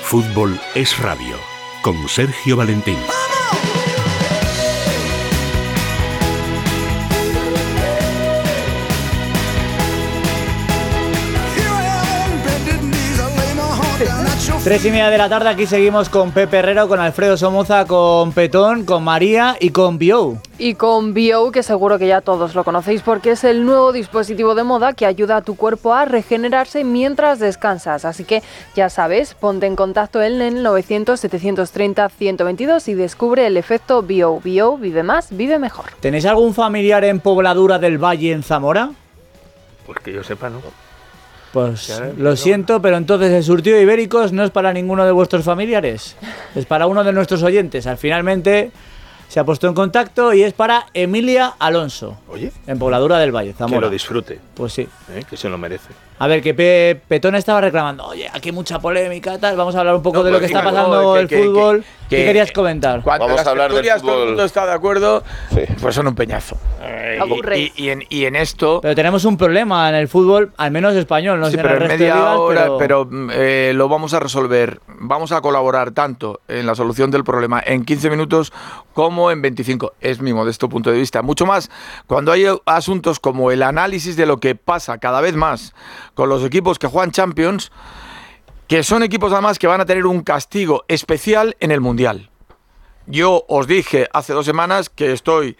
[0.02, 1.37] Fútbol es radio.
[1.82, 2.96] Con Sergio Valentín.
[14.66, 18.33] Tres y media de la tarde, aquí seguimos con Pepe Herrero, con Alfredo Somoza, con
[18.33, 20.42] Petón, con María y con Bio.
[20.59, 24.57] Y con Bio, que seguro que ya todos lo conocéis porque es el nuevo dispositivo
[24.57, 28.05] de moda que ayuda a tu cuerpo a regenerarse mientras descansas.
[28.05, 28.42] Así que
[28.74, 34.40] ya sabes, ponte en contacto en el 900-730-122 y descubre el efecto Bio.
[34.40, 35.92] Bio vive más, vive mejor.
[36.00, 38.90] ¿Tenéis algún familiar en Pobladura del Valle en Zamora?
[39.87, 40.59] Pues que yo sepa, ¿no?
[41.57, 45.42] Pues lo siento, pero entonces el surtido de ibéricos no es para ninguno de vuestros
[45.42, 46.14] familiares.
[46.55, 47.87] Es para uno de nuestros oyentes.
[47.87, 48.73] Al finalmente
[49.29, 53.53] se ha puesto en contacto y es para Emilia Alonso, Oye, en Pobladura del Valle,
[53.53, 53.81] que Zamora.
[53.81, 54.83] lo disfrute, Pues sí.
[55.14, 55.25] ¿eh?
[55.29, 55.88] que se lo merece.
[56.18, 59.55] A ver, que Pe- Petón estaba reclamando, oye, aquí mucha polémica, tal.
[59.57, 61.81] Vamos a hablar un poco No, de lo que está pasando que- el que- fútbol.
[61.81, 63.02] que- ¿Qué que- querías comentar?
[63.02, 64.29] Cuando Vamos las a hablar del tertulias todo el fútbol.
[64.29, 65.61] mundo está de acuerdo, Sí.
[65.83, 66.57] pues son un peñazo.
[66.81, 67.18] Eh,
[67.57, 70.70] y- y, y en, y en esto, Pero tenemos un problema en el fútbol, al
[70.70, 72.79] menos español, no sí, sé pero en el en resto de media ligas, hora, pero...
[73.09, 74.81] pero, eh, lo vamos a resolver.
[74.87, 78.52] Vamos a colaborar tanto en la solución del problema en 15 minutos
[78.94, 79.92] como en 25.
[80.00, 81.20] Es mi modesto punto de vista.
[81.22, 81.70] Mucho más
[82.07, 85.74] cuando hay asuntos como el análisis de lo que pasa cada vez más
[86.16, 87.70] con los equipos que juegan Champions,
[88.66, 92.31] que son equipos además que van a tener un castigo especial en el Mundial.
[93.07, 95.57] Yo os dije hace dos semanas que estoy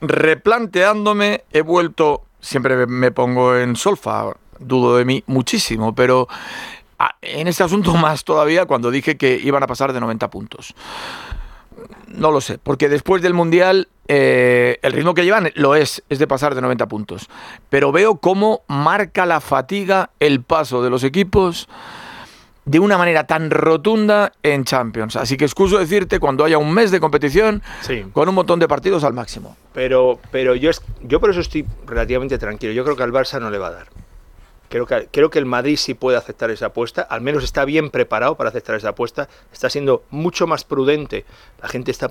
[0.00, 6.28] replanteándome, he vuelto, siempre me- pongo en solfa, dudo de mí muchísimo, pero
[6.98, 10.74] ah, en este asunto más todavía cuando dije que iban a pasar de 90 puntos.
[12.06, 16.18] No lo sé, porque después del Mundial eh, el ritmo que llevan lo es, es
[16.18, 17.28] de pasar de 90 puntos.
[17.70, 21.68] Pero veo cómo marca la fatiga el paso de los equipos
[22.64, 25.16] de una manera tan rotunda en Champions.
[25.16, 28.04] Así que excuso decirte cuando haya un mes de competición Sí.
[28.12, 29.56] con un montón de partidos al máximo.
[29.72, 32.72] Pero, pero yo, es- yo por eso estoy relativamente tranquilo.
[32.72, 33.86] Yo creo que al Barça no le va a dar.
[34.68, 37.02] Creo que, creo que el Madrid sí puede aceptar esa apuesta.
[37.02, 39.28] Al menos está bien preparado para aceptar esa apuesta.
[39.52, 41.24] Está siendo mucho más prudente.
[41.60, 42.10] La gente está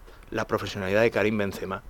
[0.31, 1.83] la profesionalidad de Karim Benzema.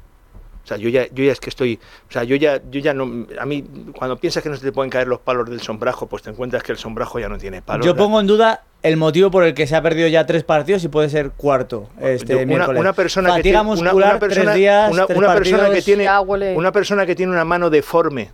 [0.64, 2.94] O sea, yo ya, yo ya es que estoy, o sea, yo ya, yo ya
[2.94, 3.64] no, a mí
[3.98, 6.62] cuando piensas que no se te pueden caer los palos del sombrajo, pues te encuentras
[6.62, 7.84] que el sombrajo ya no tiene palos.
[7.86, 10.84] Yo pongo en duda el motivo por el que se ha perdido ya tres partidos
[10.84, 14.20] y puede ser cuarto este Yo- una, una persona que Fatiga tiene, una- muscular, una
[14.20, 16.10] persona, tres días, una, tres una persona que tiene,
[16.56, 18.30] una persona que tiene una mano deforme.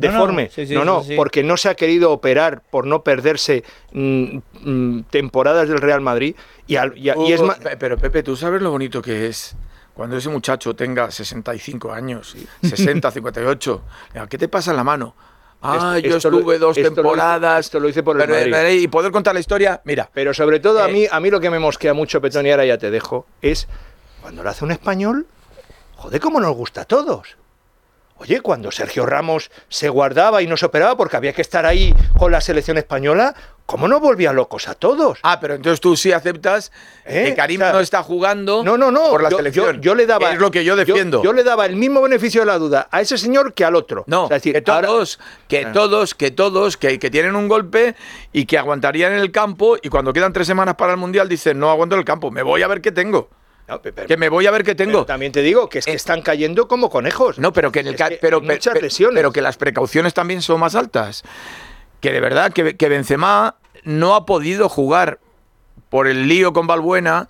[0.00, 0.50] Deforme.
[0.50, 1.16] sí, sí, no, no, sí, sí.
[1.16, 6.34] porque no se ha querido operar por no perderse mm, mm, temporadas del Real Madrid.
[6.66, 7.40] Y, al- y es
[7.78, 9.56] Pero Pepe, ¿tú sabes lo bonito que es?
[9.94, 13.82] Cuando ese muchacho tenga 65 años, 60, 58,
[14.12, 15.14] diga, ¿qué te pasa en la mano?
[15.62, 17.64] Ah, Esto- yo estuve dos esto lo hice- temporadas.
[17.66, 18.80] esto lo hice por el pero- Madrid.
[18.80, 20.08] Y poder contar la historia, mira.
[20.12, 22.50] Pero sobre todo a Eh, mí, a mí lo que me mosquea mucho, Petón, y
[22.50, 23.66] ahora ya te dejo, es
[24.20, 25.26] cuando lo hace un español,
[25.96, 27.36] joder, cómo nos gusta a todos.
[28.18, 31.94] Oye, cuando Sergio Ramos se guardaba y no se operaba porque había que estar ahí
[32.18, 33.34] con la selección española,
[33.66, 35.18] ¿cómo no volvía locos a todos?
[35.22, 36.72] Ah, pero entonces tú sí aceptas
[37.04, 37.24] ¿Eh?
[37.26, 39.10] que Karim O sea, no está jugando No, no, no.
[39.10, 39.76] por la yo, selección.
[39.76, 40.32] yo- yo le daba.
[40.32, 41.22] Es lo que yo defiendo.
[41.22, 44.04] Yo, le daba el mismo beneficio de la duda a ese señor que al otro.
[44.06, 45.72] No, O sea, es decir, que ahora- todos, que Ah.
[45.72, 47.96] todos, que todos, que, que tienen un golpe
[48.32, 51.58] y que aguantarían en el campo y cuando quedan tres semanas para el Mundial dicen,
[51.58, 53.28] no aguanto el campo, me voy a ver qué tengo.
[53.68, 55.04] No, pe- pero- Que me voy a ver qué tengo.
[55.04, 57.38] también te digo que es que están cayendo como conejos.
[57.38, 59.16] No, pero que en el Es que pero, hay muchas lesiones.
[59.16, 61.22] pero que las precauciones también son más altas.
[62.00, 65.18] Que de verdad que, que Benzema no ha podido jugar
[65.88, 67.28] por el lío con Balbuena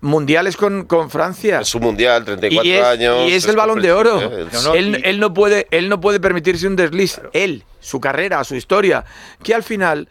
[0.00, 1.60] mundiales con, con Francia.
[1.60, 3.30] Es un mundial, 34 y es, años.
[3.30, 4.20] y es el balón de oro.
[4.52, 7.20] No, no, él, y- él no puede, él no puede permitirse un desliz.
[7.32, 9.04] Él, su carrera, su historia.
[9.44, 10.08] Que al final,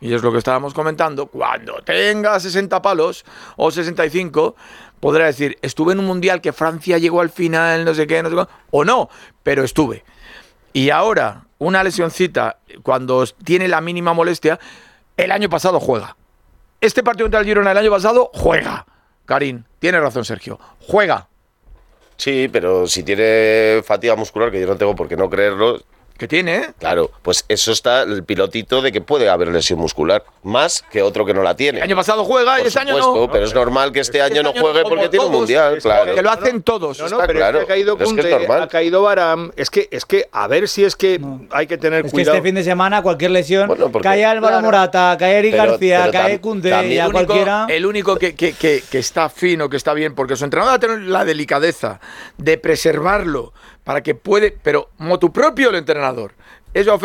[0.00, 3.24] y es lo que estábamos comentando, cuando tenga 60 palos
[3.56, 4.54] o 65,
[5.02, 8.30] podrá decir, estuve en un mundial que Francia llegó al final, no sé qué, no
[8.30, 9.10] sé qué, o no,
[9.42, 10.04] pero estuve.
[10.72, 14.60] Y ahora, una lesioncita, cuando tiene la mínima molestia,
[15.16, 16.16] el año pasado juega.
[16.80, 18.86] Este partido contra el Girona el año pasado juega.
[19.26, 20.60] Karim, tiene razón Sergio.
[20.86, 21.26] Juega.
[22.16, 25.80] Sí, pero si tiene fatiga muscular, que yo no tengo por qué no creerlo,
[26.18, 26.70] Que tiene, ¿eh?
[26.78, 31.24] claro, pues eso está el pilotito de que puede haber lesión muscular, más que otro
[31.26, 31.78] que no la tiene.
[31.78, 33.32] El año pasado juega y este año supuesto, no.
[33.32, 36.14] pero es normal que este año no juegue porque tiene un mundial, es que- claro.
[36.14, 36.98] Que lo hacen todos.
[37.00, 38.62] No, no, Está pero claro, es que ha caído es que es normal.
[38.62, 39.50] ha caído Baram.
[39.56, 41.20] Es que, es que, a ver si es que
[41.50, 42.36] hay que tener Es que cuidado.
[42.36, 44.64] este fin de semana cualquier lesión, Bueno, porque- cae Álvaro Claro.
[44.64, 47.66] Morata, cae Eric Pero- García, pero cae también ya el único, cualquiera.
[47.68, 50.76] el único que, que- que- que está fino, que está bien, porque su entrenador va
[50.76, 51.98] a tener la delicadeza
[52.38, 53.52] de preservarlo
[53.84, 56.34] para que puede, pero motu propio el entrenador.
[56.74, 56.98] Es Joao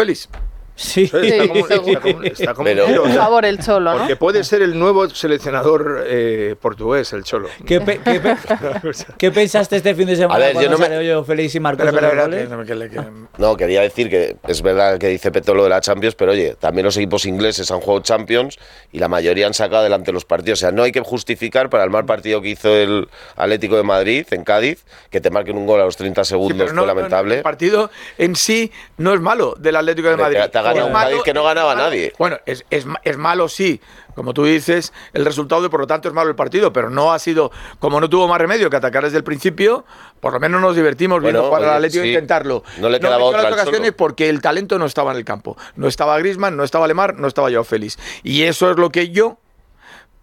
[0.80, 1.04] Sí.
[1.12, 3.98] Está como, está como- está como Pero- un tiro, o Por favor, el cholo, ¿no?
[3.98, 7.50] Porque puede ser el nuevo seleccionador eh, portugués, el Cholo.
[7.66, 8.36] ¿Qué, pe- qué pe-
[9.18, 11.86] qué pensaste este fin de semana A ver, yo no me- yo Félix y Marcos
[11.88, 15.70] Espera, espera, espera, que- No, quería decir que es verdad que dice Peto lo de
[15.70, 18.58] la Champions, pero oye, también los equipos ingleses han jugado Champions
[18.92, 20.60] y la mayoría han sacado adelante los partidos.
[20.60, 23.84] O sea, no hay que justificar para el mal partido que hizo el Atlético de
[23.84, 26.82] Madrid en Cádiz, que te marquen un gol a los 30 Sí, segundos pero no-
[26.84, 27.36] fue no- lamentable.
[27.38, 30.38] el partido en sí no es malo del Atlético de Madrid.
[30.44, 32.14] te- te ha ganado Es un malo- Cádiz que no ganaba malo- nadie.
[32.18, 33.82] Bueno, es, es, es malo sí,
[34.16, 37.14] como tú dices, el resultado y por lo tanto es malo el partido, pero no
[37.14, 39.86] ha sido, como no tuvo más remedio que atacar desde el principio,
[40.20, 42.10] por lo menos nos divertimos viendo Bueno, al oye, Atlético e sí.
[42.14, 42.64] intentarlo.
[42.80, 45.56] No le quedaba otra las ocasiones porque el talento no estaba en el campo.
[45.76, 47.98] No estaba Grisman, no estaba Lemar, no estaba Joao Félix.
[48.24, 49.38] Y eso es lo que yo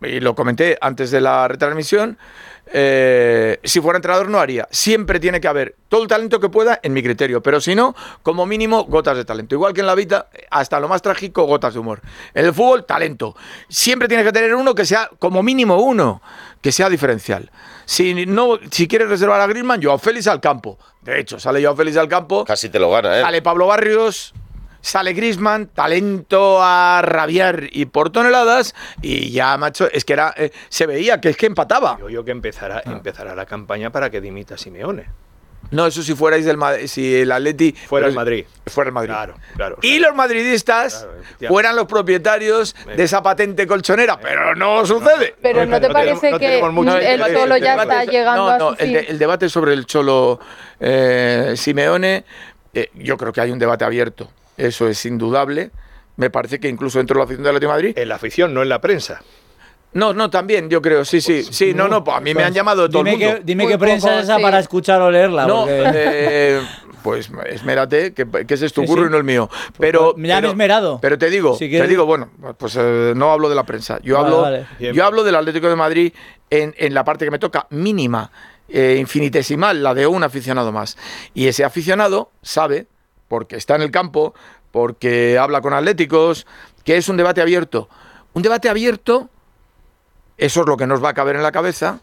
[0.02, 2.18] y lo comenté antes de la retransmisión,
[2.72, 4.66] eh, si fuera entrenador no haría.
[4.70, 7.94] Siempre tiene que haber todo el talento que pueda en mi criterio, pero si no,
[8.22, 9.55] como mínimo, gotas de talento.
[9.55, 12.00] Igual que en la vida, hasta lo más trágico, gotas de humor.
[12.33, 13.37] En el fútbol, talento.
[13.68, 16.22] Siempre tiene que tener uno que sea, como mínimo uno,
[16.61, 17.50] que sea diferencial.
[17.85, 20.79] Si, no, si quieres reservar a Griezmann, Joao Félix al campo.
[21.03, 23.22] De hecho, sale Joao Félix al campo, Casi te lo gana, ¿eh?
[23.22, 24.33] sale Pablo Barrios,
[24.85, 30.51] sale Grisman, talento a rabiar y por toneladas, y ya, macho, es que era, eh,
[30.68, 31.94] se veía que es que empataba.
[31.97, 32.92] Digo yo que empezará, Ah.
[32.92, 35.07] empezará la campaña para que dimita Simeone.
[35.70, 38.44] No, eso si fuerais del Madrid, si el Atleti Fuera el Madrid.
[38.66, 39.09] Fuera el Madrid.
[39.09, 39.79] Claro, claro.
[39.81, 41.07] Y los madridistas
[41.38, 45.35] Claro, fueran los propietarios de esa patente colchonera, pero no sucede.
[45.40, 46.61] Pero ¿no te no parece no que el.
[46.61, 49.73] Cholo El ya está es- llegando no, a no, su el, de- el debate sobre
[49.73, 50.38] el Cholo
[50.79, 52.25] eh, Simeone,
[52.75, 54.31] eh, yo creo que hay un debate abierto.
[54.57, 55.71] Eso es indudable.
[56.17, 57.99] Me parece que incluso dentro de la afición del Atlético de Madrid.
[57.99, 59.21] En la afición, no en la prensa.
[59.95, 61.45] No, no, también, yo creo, sí, sí.
[61.45, 63.27] Sí, no, no, pues a mí me han llamado de todo el mundo.
[63.37, 64.43] que, dime Muy qué prensa poco, es esa sí.
[64.43, 65.47] para escuchar o leerla.
[65.47, 66.61] No, porque- eh,
[67.05, 69.09] pues esmérate, que, que ese es tu Sí, curro sí.
[69.09, 69.49] y no el mío.
[69.79, 70.99] Pero, pues, ya me he pero- esmerado.
[71.01, 74.01] Pero te digo, Si te digo, bueno, pues eh, no hablo de la prensa.
[74.03, 74.67] Yo Vale, hablo, vale.
[74.93, 76.12] Yo hablo del Atlético de Madrid
[76.51, 78.33] en, en la parte que me toca mínima,
[78.69, 80.97] eh, infinitesimal, la de un aficionado más.
[81.35, 82.87] Y ese aficionado sabe,
[83.35, 84.33] porque está en el campo,
[84.70, 86.47] porque habla con atléticos,
[86.85, 87.88] que es un debate abierto.
[88.33, 89.29] Un debate abierto,
[90.38, 91.99] eso es lo que nos va a caber en la cabeza,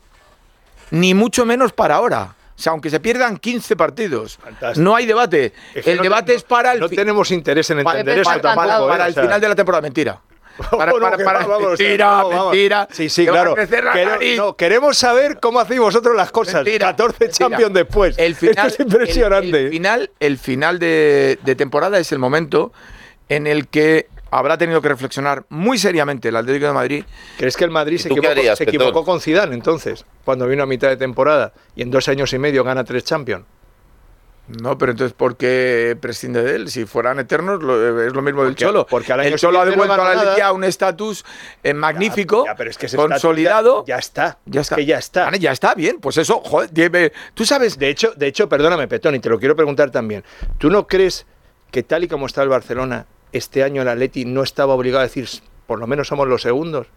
[0.89, 2.35] ni mucho menos para ahora.
[2.57, 4.83] O sea, aunque se pierdan 15 partidos, Fantástico.
[4.83, 5.53] no hay debate.
[5.73, 8.23] Es que el no debate te- es para el No tenemos interés en entender eso
[8.25, 8.67] para- está tampoco.
[8.67, 8.89] para- ¿eh?
[8.89, 9.81] para O el sea, final de la temporada.
[9.81, 10.19] Mentira.
[10.71, 12.87] Para, para, para- vamos, vamos, mentira, vamos, mentira.
[12.91, 13.55] Sí, sí, claro.
[13.55, 16.63] Quere- no, queremos saber cómo hacéis vosotros las cosas.
[16.63, 17.31] Mentira, 14 mentira.
[17.49, 18.17] Champions después.
[18.17, 19.47] El final, Esto es impresionante.
[19.49, 22.71] El, el final, el final de, de temporada es el momento
[23.29, 27.03] en el que habrá tenido que reflexionar muy seriamente el Atlético de Madrid.
[27.37, 30.05] ¿Crees que el Madrid se ¿Tú qué equivocó, harías, se equivocó con Zidane entonces?
[30.23, 33.45] Cuando vino a mitad de temporada y en dos años y medio gana tres Champions.
[34.61, 36.69] No, pero entonces, ¿por qué prescinde de él?
[36.69, 38.87] Si fueran eternos, lo- es lo mismo del Porque- Cholo.
[38.89, 40.33] porque el Cholo ha siguiente no devuelto a la.
[40.33, 41.23] Liga un estatus
[41.63, 43.85] eh, magnífico, Ya, pero es que consolidado.
[43.85, 44.37] Ya, ya está.
[44.45, 44.75] Ya Es está.
[44.75, 45.25] que ya está.
[45.25, 45.99] Vale, ya está bien.
[45.99, 47.77] Pues eso, joder, tú sabes.
[47.77, 50.23] De hecho, de hecho, perdóname, Petón, y te lo quiero preguntar también.
[50.57, 51.25] ¿Tú no crees
[51.71, 55.03] que tal y como está el Barcelona, este año el Atleti no estaba obligado a
[55.07, 55.27] decir,
[55.67, 56.87] por lo menos somos los segundos?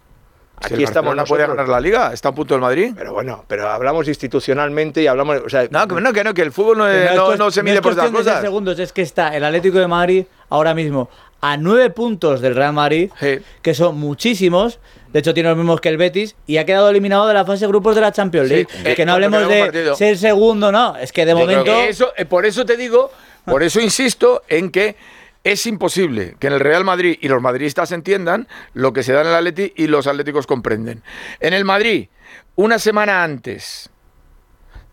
[0.67, 2.93] Si Aquí estamos Barcelona puede ganar la Liga, está a punto del Madrid.
[2.97, 6.43] Pero bueno, pero hablamos institucionalmente y hablamos, o sea, No, que no, que no, que
[6.43, 8.41] el fútbol no, es- no- no se no mide es por seis cosas.
[8.41, 11.11] segundos, es que está el Atlético de Madrid ahora mismo
[11.43, 13.39] a nueve puntos del Real Madrid, Sí.
[13.61, 14.79] que son muchísimos.
[15.13, 17.61] De hecho, tiene los mismos que el Betis y ha quedado eliminado de la fase
[17.61, 18.69] de grupos de la Champions Sí, League.
[18.85, 19.95] eh, que no hablemos no de partido.
[19.97, 20.97] ser segundo, no.
[20.97, 21.65] Es que de Yo momento.
[21.65, 23.11] que eso, eh, por eso te digo,
[23.45, 24.97] por eso insisto en que
[25.45, 29.21] es imposible que en el Real Madrid y los madridistas entiendan lo que se da
[29.21, 31.03] en el Atleti y los atléticos comprenden.
[31.39, 32.09] En el Madrid,
[32.57, 33.91] una semana antes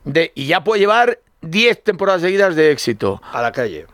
[0.03, 3.21] de y ya puede llevar 10 temporadas seguidas de éxito.
[3.31, 3.87] a la calle.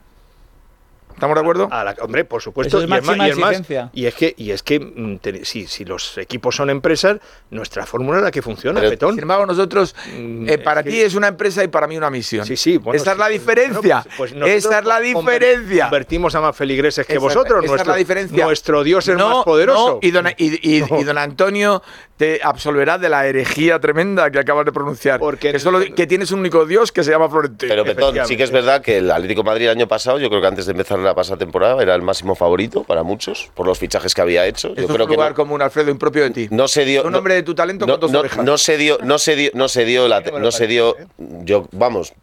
[1.18, 1.68] ¿Estamos de acuerdo?
[1.72, 2.78] A la- hombre, por supuesto.
[2.78, 3.90] Eso es y, es más, máxima y es más- exigencia.
[3.92, 7.18] y es que, y es que mm, te- si, si los equipos son empresas,
[7.50, 9.16] nuestra fórmula es la que funciona, Pero- Petón.
[9.16, 11.98] Sin embargo, nosotros, Mm, eh, para es que- ti es una empresa y para mí
[11.98, 12.46] una misión.
[12.46, 12.78] Sí, sí.
[12.78, 13.96] bueno, Esa es sí, la pues, diferencia.
[14.04, 15.84] bueno, pues- pues Esa es la diferencia.
[15.86, 17.64] Convertimos a más feligreses que Esa- vosotros.
[17.64, 18.46] esa es nuestro, la diferencia.
[18.46, 19.90] Nuestro Dios es No, más poderoso.
[19.94, 21.00] no, y, don, y- y- No.
[21.00, 21.82] y don Antonio
[22.18, 25.20] te absolverá de la herejía tremenda que acabas de pronunciar.
[25.20, 27.70] Porque- que, solo, que tienes un único Dios que se llama Florentino.
[27.72, 30.30] Pero Petón, sí que es verdad que el Atlético de Madrid el año pasado, yo
[30.30, 33.66] creo que antes de empezar la pasada temporada, era el máximo favorito para muchos, por
[33.66, 34.70] los fichajes que había hecho.
[34.76, 36.48] Yo es creo un que lugar no, común, Alfredo, impropio de ti.
[36.52, 37.04] no se dio.
[37.04, 38.12] un no- hombre de tu talento no, con dos
[38.44, 40.98] no- se dio, no se dio, no se dio la, No se dio.
[40.98, 41.06] ¿eh?
[41.44, 42.14] Yo, vamos.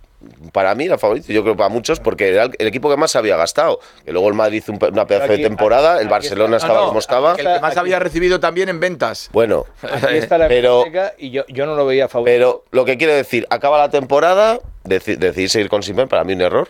[0.52, 3.18] Para mí era favorito, yo creo para muchos, porque era el, equipo que más se
[3.18, 3.78] había gastado.
[4.06, 6.66] Que luego el Madrid hizo un una pedazo Aquí- de temporada, el aquí Barcelona está-
[6.68, 7.34] estaba No, no, como estaba.
[7.36, 9.28] que el que más había recibido también en ventas.
[9.34, 10.84] Bueno, Aquí está la pero,
[11.18, 12.34] y yo, yo no lo veía favorito.
[12.34, 16.32] pero lo que quiero decir, acaba la temporada, deci- decidir seguir con Simeone, para mí
[16.32, 16.68] un error.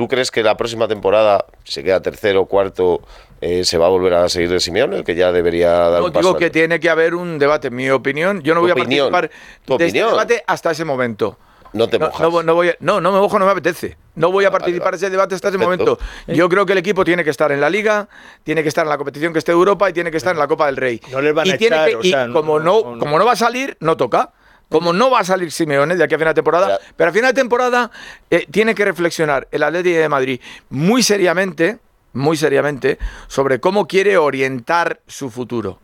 [0.00, 3.02] ¿Tú crees que la próxima temporada, si se queda tercero o cuarto,
[3.42, 5.04] eh, se va a volver a seguir de Simeone?
[5.04, 7.68] Que ya debería dar No, un paso digo al- que tiene que haber un debate.
[7.68, 9.30] En mi opinión, yo no voy a participar
[9.66, 11.36] tu de este debate hasta ese momento.
[11.74, 12.18] No te mojas.
[12.18, 13.98] no, no voy a- no, no me mojo, no me apetece.
[14.14, 14.96] No voy a Ah, participar vale.
[14.96, 15.98] de ese debate hasta ese momento.
[16.28, 18.08] Yo creo que el equipo tiene que estar en la Liga,
[18.42, 20.38] tiene que estar en la competición que esté de Europa y tiene que estar en
[20.38, 20.98] la Copa del Rey.
[21.12, 22.98] No les van y a tiene echar, que- o y sea, como, no- no, no-
[23.00, 24.30] como no va a salir, no toca.
[24.70, 27.34] Como no va a salir Simeone de aquí a final de temporada, pero a final
[27.34, 27.90] de temporada
[28.30, 31.78] eh, tiene que reflexionar el Atlético de Madrid muy seriamente,
[32.12, 35.80] muy seriamente, sobre cómo quiere orientar su futuro.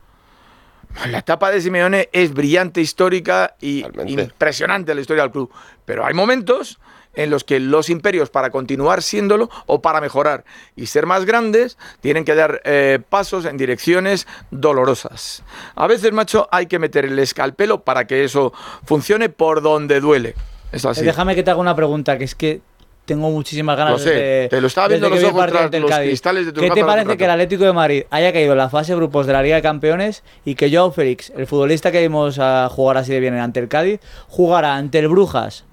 [1.11, 5.51] La etapa de Simeone es brillante, histórica y impresionante la historia del club.
[5.85, 6.79] Pero hay momentos
[7.16, 10.44] en los que los imperios, para continuar siéndolo o para mejorar
[10.76, 15.42] y ser más grandes, tienen que dar eh, pasos en direcciones dolorosas.
[15.74, 18.52] A veces, macho, hay que meter el escalpelo para que eso
[18.85, 20.35] funcione por donde duele.
[20.72, 21.00] Es así.
[21.00, 22.61] Eh, Déjame que te haga una pregunta, que es que
[23.07, 24.48] tengo muchísimas ganas Lo sé, de.
[24.50, 26.09] te lo estaba viendo los ojos tras los Cádiz.
[26.09, 27.31] cristales de tu ¿Qué te parece que el.
[27.31, 30.24] Atlético de Madrid haya caído en la fase de grupos de la Liga de Campeones
[30.44, 33.68] y que Joao Félix, el futbolista que vimos a jugar así de bien ante el
[33.68, 35.64] Cádiz, jugara ante el Brujas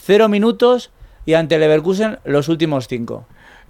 [0.00, 0.90] cero minutos
[1.26, 3.26] y ante el Leverkusen los últimos cinco?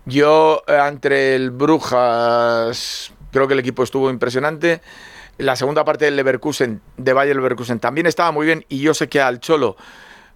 [0.06, 4.80] Yo, eh, ante el Brujas, creo que el equipo estuvo impresionante.
[5.36, 8.64] La segunda parte del Leverkusen, de Bayer Leverkusen, también estaba muy bien.
[8.68, 9.76] Y yo sé que al Cholo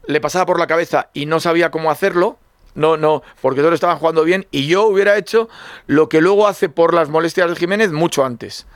[0.07, 2.39] le pasaba por la cabeza y no sabía cómo hacerlo.
[2.75, 4.47] No, no, porque todos estaban jugando bien.
[4.51, 5.49] Y yo hubiera hecho
[5.87, 8.67] lo que luego hace por las molestias de Jiménez mucho antes.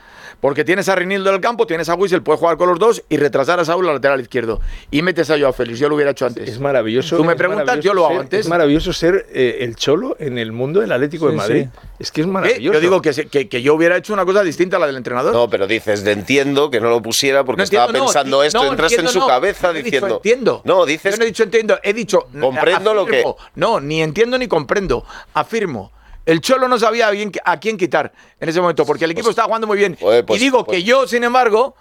[0.46, 3.16] Porque tienes a Rinildo del campo, tienes a Wissel, puedes jugar con los dos y
[3.16, 4.61] retrasar a Saúl al lateral izquierdo.
[4.92, 5.80] Y metes a Joao Félix.
[5.80, 6.48] Yo lo hubiera hecho antes.
[6.48, 7.16] Es maravilloso.
[7.16, 8.40] Tú me preguntas, yo lo hago ser- antes.
[8.42, 11.64] Es maravilloso ser eh, el cholo en el mundo del Atlético de Madrid.
[11.64, 11.80] sí.
[11.98, 12.32] Es que es ¿Qué?
[12.32, 12.74] maravilloso.
[12.74, 15.32] Yo digo que, que, que yo hubiera hecho una cosa distinta a la del entrenador.
[15.35, 18.62] No, pero dices, de entiendo que no lo pusiera porque No estaba entiendo, pensando esto,
[18.62, 19.26] no, entraste en su no.
[19.26, 20.16] cabeza No he dicho diciendo.
[20.22, 20.62] entiendo.
[20.64, 21.11] No, dices.
[21.14, 22.28] Yo no he dicho entiendo, he dicho.
[22.40, 23.24] Comprendo lo que-.
[23.56, 25.04] No, ni entiendo ni comprendo.
[25.35, 25.90] Afirmo.
[26.26, 29.30] El Cholo no sabía a, bien- a quién quitar en ese momento, porque el equipo
[29.30, 29.96] estaba jugando muy bien.
[29.98, 31.74] Pues- pues- y digo pues- que yo, sin embargo.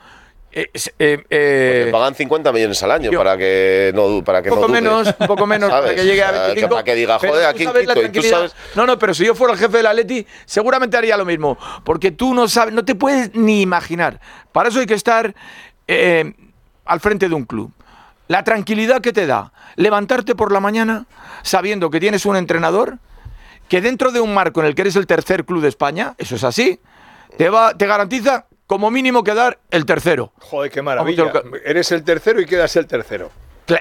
[0.57, 4.55] eh, eh, eh, pagan 50 millones al año yo- para que no para que un
[4.55, 6.69] poco no menos, un poco menos para que llegue a O sea, que 25.
[6.69, 8.05] para que diga, joder, ¿a tú quién sabes la quito?
[8.05, 8.55] Y tú sabes.
[8.73, 11.57] No, no, pero si yo fuera el jefe del Atleti, seguramente haría lo mismo.
[11.83, 14.21] Porque tú no sabes, no te puedes ni imaginar.
[14.53, 15.35] Para eso hay que estar
[15.89, 16.33] eh,
[16.85, 17.73] al frente de un club.
[18.29, 21.05] La tranquilidad que te da levantarte por la mañana
[21.43, 22.99] sabiendo que tienes un entrenador
[23.69, 26.35] que dentro de un marco en el que eres el tercer club de España, eso
[26.35, 26.79] es así,
[27.37, 30.31] te, va, te garantiza como mínimo quedar el tercero.
[30.39, 31.31] Joder, qué maravilla.
[31.63, 33.31] Eres el tercero y quedas el tercero.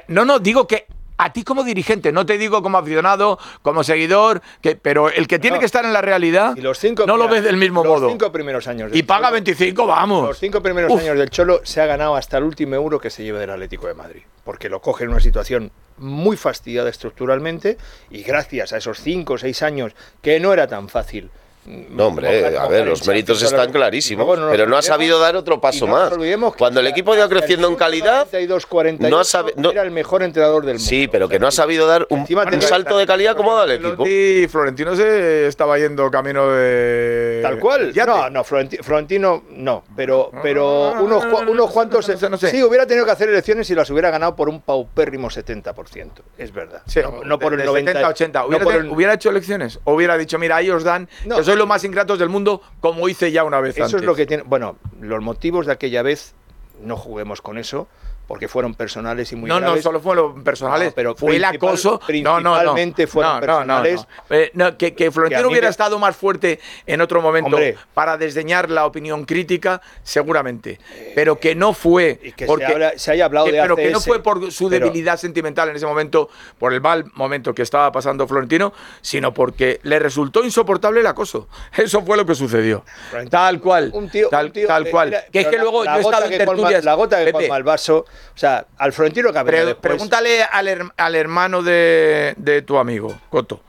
[0.08, 4.42] No, no, digo que a ti como dirigente, no te digo como aficionado, como seguidor,
[4.60, 5.60] que, pero el que tiene No.
[5.60, 8.10] que estar en la realidad Y los cinco, no lo ves del mismo los modo.
[8.10, 8.90] cinco primeros años.
[8.90, 10.26] del Y paga Cholo- 25, vamos.
[10.28, 11.00] Los cinco primeros Uf.
[11.00, 13.86] años del Cholo se ha ganado hasta el último euro que se lleva del Atlético
[13.86, 14.22] de Madrid.
[14.42, 17.78] Porque lo coge en una situación muy fastidiada estructuralmente
[18.10, 21.30] y gracias a esos cinco o seis años que no era tan fácil.
[21.66, 25.86] No, hombre, a ver, los méritos están clarísimos, pero no ha sabido dar otro paso
[25.86, 26.12] más.
[26.58, 29.90] Cuando el equipo ha ido creciendo en calidad, 42, 48, no ha no- era el
[29.90, 30.88] mejor entrenador del mundo.
[30.88, 32.26] sí, pero que no ha sabido dar un,
[32.60, 34.06] salto de calidad como ha dado el equipo.
[34.06, 37.40] Y Florentino se estaba yendo camino de.
[37.42, 37.92] Tal cual.
[37.94, 42.04] No, no, Florenti- Florentino no, pero, pero unos, cua- unos cuantos.
[42.50, 46.10] Sí, hubiera tenido que hacer elecciones y las hubiera ganado por un paupérrimo 70%.
[46.38, 46.82] Es verdad.
[46.86, 47.92] Sí, no, no por el de 90.
[47.92, 48.38] 70, 80.
[48.40, 49.80] no ¿Hubiera, por el- hubiera hecho elecciones?
[49.84, 51.36] ¿O hubiera dicho, mira, ahí os dan, No.
[51.36, 54.00] que sois los más ingratos del mundo, como hice ya una vez Eso antes?
[54.00, 54.42] es lo que tiene.
[54.42, 56.34] Bueno, los motivos de aquella vez,
[56.82, 57.88] no juguemos con eso,
[58.26, 59.82] porque fueron personales y muy no, no, graves.
[59.82, 60.88] solo fueron personales.
[60.88, 62.00] No, pero fue el principal- acoso.
[62.08, 62.52] No, no, no.
[62.54, 63.82] principalmente fueron no, no, no, no.
[63.82, 64.06] personales.
[64.30, 67.76] Eh, no, que, que Florentino que hubiera me- estado más fuerte en otro momento Hombre.
[67.92, 70.78] para desdeñar la opinión crítica, seguramente.
[71.14, 72.18] Pero que no fue.
[72.36, 74.50] que se porque, habla- se haya hablado que- de Pero que no ACS, fue por
[74.52, 78.72] su pero- debilidad sentimental en ese momento, por el mal momento que estaba pasando Florentino,
[79.02, 81.48] sino porque le resultó insoportable el acoso.
[81.76, 82.84] Eso fue lo que sucedió.
[83.30, 83.90] Tal cual.
[83.92, 85.08] Un tío, tal, un tío, tal cual.
[85.08, 86.84] mira, que es que luego la yo he estado en que colma- tertulias.
[86.84, 88.06] La gota que Pepe, colma el vaso.
[88.34, 92.78] O sea, al Florentino venido Pre- después- pregúntale al, her- al hermano de, de tu
[92.78, 93.60] amigo, Coto.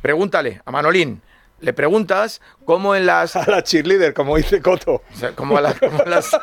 [0.00, 1.20] Pregúntale a Manolín.
[1.60, 3.36] Le preguntas cómo en las.
[3.36, 4.94] A la cheerleader, como dice Coto.
[4.94, 5.78] O sea, cómo a las.
[5.78, 6.32] cómo a las-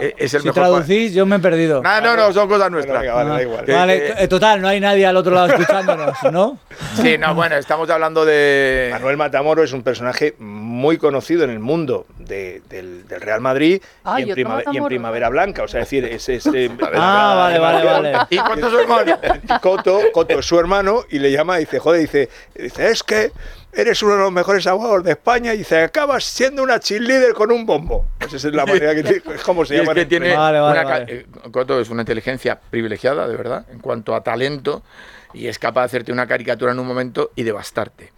[0.00, 0.62] e- es el Si mejor.
[0.62, 1.82] traducís, yo me he perdido.
[1.84, 3.00] Ah, no, no, son cosas nuestras.
[3.00, 3.64] venga, vale, da igual.
[3.66, 6.58] Que- Vale, que- eh, total, no hay nadie al otro lado escuchándonos, ¿no?
[6.96, 8.88] sí, no, bueno, estamos hablando de.
[8.92, 10.34] Manuel Matamoro es un personaje
[10.70, 13.82] muy conocido en el mundo de- del, del Real Madrid
[14.18, 14.80] y, en y.
[14.86, 15.62] Primavera Blanca.
[15.64, 16.28] O sea, es decir, es.
[16.28, 18.18] es, eh, Ah, vale, vale, vale.
[18.30, 19.18] ¿Y cuánto es su hermano?
[19.60, 23.32] Coto, Coto es su hermano y le llama y dice, joder, dice, dice, es que
[23.72, 27.52] eres uno de los mejores abogados de España y dice, acabas siendo una cheerleader con
[27.52, 28.06] un bombo.
[28.18, 29.94] Pues esa es la manera que como se Y es llama.
[29.94, 31.14] que en- tiene Vale, vale, una ca- vale.
[31.14, 34.82] eh, Coto es una inteligencia privilegiada, de verdad, en cuanto a talento,
[35.32, 38.12] y es capaz de hacerte una caricatura en un momento y devastarte.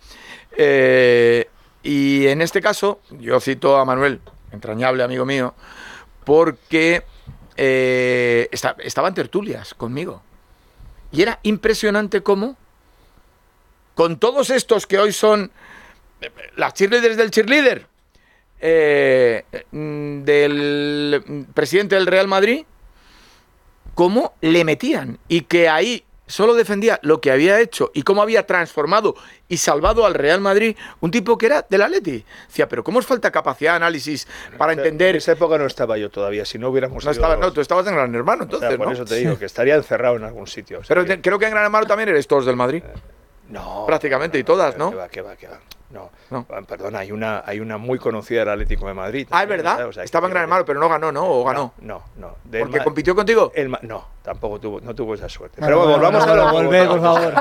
[0.56, 1.48] Eh,
[1.82, 4.20] y en este caso, yo cito a Manuel,
[4.52, 5.54] entrañable amigo mío,
[6.24, 7.02] porque
[7.56, 10.22] eh, esta- estaba en tertulias conmigo.
[11.10, 12.56] Y era impresionante cómo,
[13.94, 15.50] con todos estos que hoy son
[16.20, 17.86] eh, las cheerleaders del cheerleader,
[18.60, 22.64] eh, del presidente del Real Madrid,
[23.94, 28.46] cómo le metían y que ahí solo defendía lo que había hecho y cómo había
[28.46, 29.14] transformado
[29.48, 32.24] y salvado al Real Madrid un tipo que era del Atleti.
[32.48, 35.16] Decía, pero ¿cómo os falta capacidad de análisis para En entender?
[35.16, 38.14] esa época no estaba yo todavía, si no hubiéramos No, no, tú estabas en Gran
[38.14, 38.92] Hermano o sea, entonces, por ¿no?
[38.94, 40.78] eso te digo, que estaría encerrado en algún sitio.
[40.80, 42.82] o sea Pero que- creo que en Gran Hermano también eres todos del Madrid.
[43.48, 44.90] no, prácticamente, y todas, ¿no?
[44.90, 45.58] Que va, que va, que va.
[45.92, 46.46] No, No.
[46.50, 49.28] Ah, perdona, hay una, hay una muy conocida del Atlético de Madrid.
[49.30, 49.86] Ah, es verdad.
[49.86, 51.24] O sea, Estaba en Gran Hermano, pero no ganó, ¿no?
[51.26, 51.74] ¿O ganó?
[51.80, 52.36] No, no.
[52.50, 53.52] ¿Porque Ma- compitió contigo?
[53.54, 55.58] el no, tampoco tuvo, no tuvo esa suerte.
[55.60, 57.34] Pero volvamos a lo volved, por favor.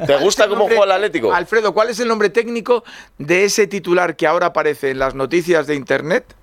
[0.06, 1.32] ¿Te gusta cómo nombre- juega el Atlético?
[1.32, 2.84] Alfredo, ¿cuál es el nombre técnico
[3.18, 6.34] de ese titular que ahora aparece en las noticias de internet?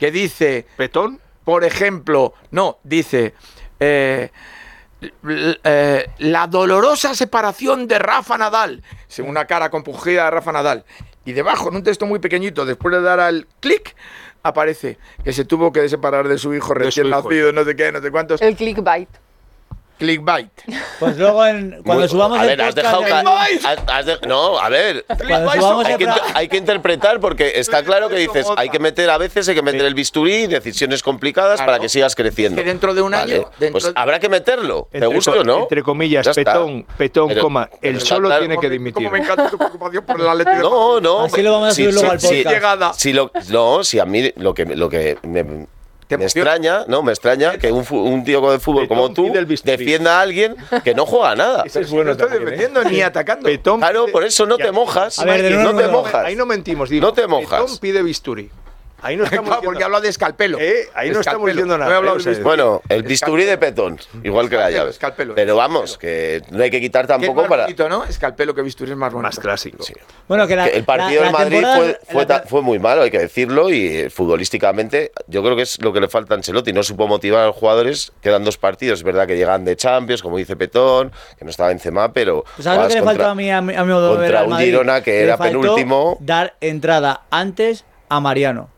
[0.00, 1.20] Que dice, ¿Petón?
[1.44, 3.34] por ejemplo, no, dice
[3.80, 4.30] eh,
[5.64, 10.84] eh, la dolorosa separación de Rafa Nadal, según una cara compungida de Rafa Nadal.
[11.24, 13.94] Y debajo, en un texto muy pequeñito, después de dar al clic,
[14.42, 17.22] aparece que se tuvo que separar de su hijo su recién hijo.
[17.22, 18.40] nacido, no sé qué, no sé cuántos.
[18.42, 19.08] El clickbait.
[19.98, 20.48] Clickbait.
[20.98, 23.10] Pues luego, en- cuando Muy- subamos a el ver, has podcast dejado de-
[23.60, 27.82] ca- has- has de- no, a ver, hay el que, hay que interpretar porque está
[27.82, 31.60] claro que dices, hay que meter a veces hay que meter el bisturí, decisiones complicadas
[31.60, 32.60] para que sigas creciendo.
[32.62, 35.44] Que dentro de un Vale, año, pues de- habrá que meterlo, te Entre co- o
[35.44, 35.58] no.
[35.62, 36.44] Entre comillas, Ya está.
[36.52, 38.40] petón, petón, Pero- coma, pero el solo claro.
[38.46, 38.94] tiene que dimitir.
[38.94, 41.24] Como me encanta tu preocupación por el Atlético de No, no.
[41.24, 42.54] Así lo vamos a si- subir luego si- al si- podcast.
[42.54, 42.92] Llegada.
[42.94, 45.66] si lo, no, si a mí lo que, lo que me,
[46.16, 49.30] me extraña, no, me extraña que un, un tío de fútbol Petón como tú
[49.64, 51.64] defienda a alguien que no juega nada.
[51.66, 52.50] Ese es No bueno estoy también, ¿eh?
[52.52, 53.44] defendiendo ni atacando.
[53.44, 55.18] Petón Claro, pide- por eso no te mojas.
[55.18, 55.92] A ver, no nuevo, te no.
[55.92, 56.24] mojas.
[56.24, 57.06] Ahí no mentimos, digo.
[57.06, 57.60] No te mojas.
[57.60, 58.50] Petón pide bisturí.
[59.00, 60.58] Ahí no estamos Claro, porque habla de escalpelo.
[60.60, 62.42] Eh, ahí no estamos diciendo nada, No eh, de.
[62.42, 64.90] Bueno, el bisturí de petón, igual que la llave.
[64.90, 65.34] escalpelo.
[65.34, 67.64] Pero vamos, que no hay que quitar tampoco para.
[67.64, 68.04] bonito, ¿no?
[68.04, 69.28] Escalpelo que bisturí es más bonito.
[69.28, 69.84] Más clásico.
[70.26, 73.10] Bueno, que la- el partido del Madrid fue, fue, la- ta- fue muy malo, hay
[73.10, 76.72] que decirlo, y eh, futbolísticamente yo creo que es lo que le falta a Ancelotti.
[76.72, 80.22] No supo motivar a los jugadores, quedan dos partidos, es verdad que llegan de Champions,
[80.22, 83.34] como dice Petón, que no estaba Benzema, pero ¿Pues ¿Sabes lo que le faltó a
[83.34, 84.66] mí, a mi, a mi modo de ver contra un Madrid?
[84.66, 86.16] Girona que Le era penúltimo.
[86.20, 88.70] dar entrada antes a Mariano.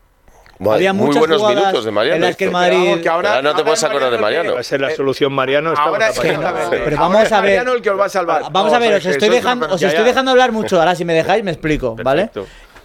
[0.61, 2.15] Madre, Había muy buenos minutos de Mariano.
[2.17, 2.51] en las que el.
[2.51, 4.53] Madrid- Vamos, que ahora, Ahora no te puedes acordar de Mariano.
[4.53, 5.73] Va a ser la solución Mariano.
[5.75, 6.23] Ahora, apañados.
[6.23, 6.81] exactamente.
[6.85, 7.49] Pero vamos es a ver.
[7.49, 8.43] Mariano el que os va a salvar.
[8.51, 10.79] Vamos No, a ver, os que estoy, es dejando, os estoy dejando hablar mucho.
[10.79, 12.29] Ahora, si me dejáis, me explico, ¿vale?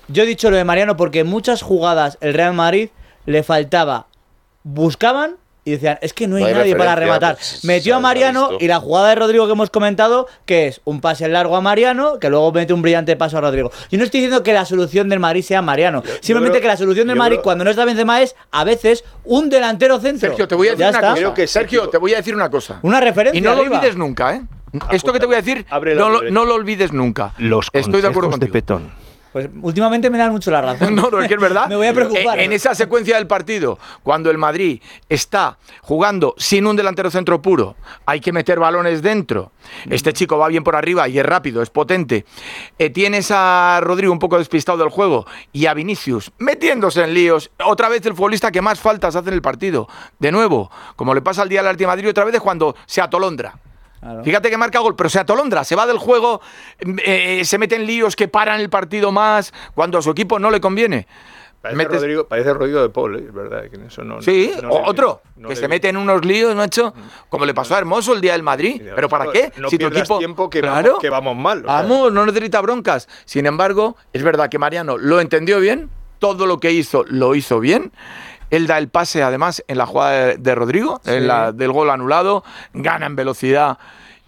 [0.09, 2.89] Yo he dicho lo de Mariano porque en muchas jugadas el Real Madrid
[3.27, 4.07] le faltaba.
[4.63, 5.37] Buscaban
[5.67, 7.35] y decían, es que no hay, No hay nadie para rematar.
[7.35, 11.01] pues, Metió a Mariano y la jugada de Rodrigo que hemos comentado, que es un
[11.01, 13.73] pase largo a Mariano, que luego mete un brillante paso a Rodrigo.
[13.91, 16.05] Yo no estoy diciendo que la solución del Madrid sea Mariano.
[16.21, 19.05] Simplemente creo- que la solución del Madrid creo- cuando no está Benzema es a veces
[19.25, 20.29] un delantero centro.
[20.29, 21.09] Sergio, te voy a decir Ya una está.
[21.11, 21.21] cosa.
[21.21, 22.79] Creo que Sergio, te voy a decir una cosa.
[22.83, 24.43] Una referencia Y no lo olvides nunca, ¿eh?
[24.93, 26.33] Esto que te voy a decir, no lo, libreta.
[26.35, 27.35] no lo olvides nunca.
[27.39, 28.31] Los Estoy de acuerdo.
[28.39, 28.93] Petón.
[29.37, 30.95] Pues últimamente me dan mucho la razón.
[30.97, 31.67] No, no, es que es verdad.
[31.69, 32.39] Me voy a preocupar.
[32.39, 34.81] En, en esa secuencia del partido, cuando el Madrid
[35.11, 37.77] está jugando sin un delantero centro puro,
[38.07, 39.53] hay que meter balones dentro.
[39.91, 42.25] Este chico va bien por arriba y es rápido, es potente.
[42.79, 47.51] Eh, tienes a Rodrigo un poco despistado del juego y a Vinicius metiéndose en líos.
[47.63, 49.87] Otra vez el futbolista que más faltas hace en el partido.
[50.19, 53.03] De nuevo, como le pasa al día al de Madrid, otra vez es cuando se
[53.03, 53.59] atolondra.
[54.07, 54.25] Claro.
[54.25, 56.41] Fíjate que marca gol, pero se atolondra, se va del juego,
[57.05, 60.51] eh, se mete en líos que paran el partido más cuando a su equipo no
[60.51, 61.07] le conviene.
[61.61, 63.25] Parece, Metes- Rodrigo, parece Rodrigo de Paul, ¿eh?
[63.27, 63.63] es verdad.
[63.69, 65.69] Que en eso no, Sí, no o le vi- otro, no que se vi.
[65.69, 66.95] mete en unos líos, macho,
[67.29, 68.81] como le pasó a Hermoso el día del Madrid.
[68.95, 69.53] ¿Pero para no- qué?
[69.57, 70.19] No si tu equipo.
[70.19, 71.59] tiempo que, claro, vamos, que vamos mal.
[71.65, 73.09] o sea, vamos, no necesita broncas.
[73.25, 75.91] Sin embargo, es verdad que Mariano lo entendió bien,
[76.21, 77.91] todo lo que hizo lo hizo bien.
[78.51, 81.91] Él da el pase, además, en la jugada de, de Rodrigo, en la del gol
[81.91, 82.45] anulado,
[82.75, 83.79] gana en velocidad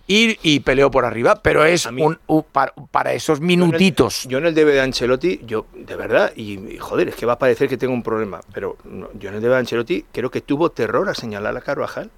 [0.07, 4.25] y, y peleó por arriba, pero es mí- un, un- para, para esos minutitos.
[4.29, 7.35] Yo en el debe de Ancelotti, yo, de verdad, y, y, joder, es que va
[7.35, 10.31] a parecer que tengo un problema, pero no, yo en el debe de Ancelotti creo
[10.31, 12.11] que tuvo terror a señalar a Carvajal.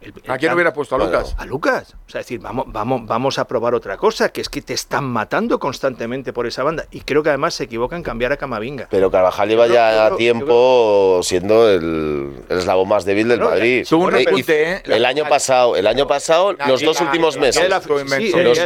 [0.00, 1.34] El- el ¿A quién hubiera puesto a Lucas?
[1.38, 1.94] A Lucas.
[2.06, 4.72] O sea, es decir, vamos, vamos, vamos a probar otra cosa, que es que te
[4.72, 6.86] están matando constantemente por esa banda.
[6.92, 8.86] Y creo que además se equivoca en cambiar a Camavinga.
[8.90, 13.84] Pero Carvajal lleva ya creo- tiempo siendo el, el eslabón más débil del No, Madrid.
[13.88, 14.82] tuvo un repunte, ¿eh?
[14.84, 17.68] El año pasado, el año pasado, La los dos últimos meses.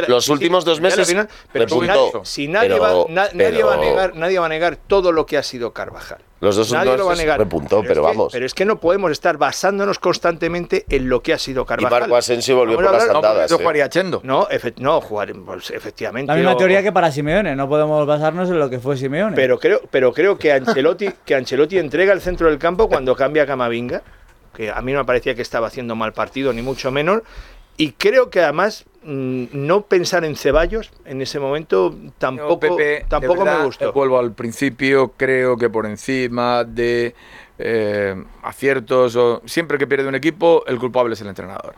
[0.07, 2.11] Los- últimos dos meses final, pero si repuntó.
[2.13, 4.75] nadie, si nadie, Pero- va, na- nadie va a pero- negar, nadie va a negar
[4.75, 6.19] todo lo que ha sido Carvajal.
[6.43, 7.41] Los dos Nadie últimos lo va a negar.
[7.41, 7.47] es
[7.87, 8.33] pero que- vamos.
[8.33, 12.01] Pero es que no podemos estar basándonos constantemente en lo que ha sido Y Carvajal.
[12.01, 13.49] Marco Asensio volvió por las No, andadas.
[13.49, 13.59] yo eh.
[13.59, 14.19] jugaría Chendo.
[14.23, 16.29] No, efe- no jugar, pues, efectivamente.
[16.31, 19.35] La misma teoría que para Simeone, no podemos basarnos en lo que fue Simeone.
[19.35, 23.43] Pero creo, pero creo que Ancelotti, que Ancelotti entrega el centro del campo cuando cambia
[23.43, 24.01] a Camavinga,
[24.53, 27.21] que a mí no me parecía que estaba haciendo mal partido, ni mucho menos.
[27.77, 33.43] Y creo que además mm, no pensar en Ceballos en ese momento tampoco, Pepe, tampoco
[33.43, 33.93] verdad, me gustó.
[33.93, 37.15] Vuelvo al principio, creo que por encima de
[37.57, 41.75] eh, aciertos o siempre que pierde un equipo, el culpable es el entrenador.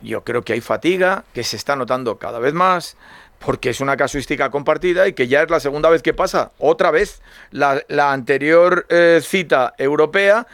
[0.00, 2.96] Yo creo que hay fatiga, que se está notando cada vez más,
[3.38, 6.52] porque es una casuística compartida y que ya es la segunda vez que pasa.
[6.58, 10.46] Otra vez, la, la anterior eh, cita europea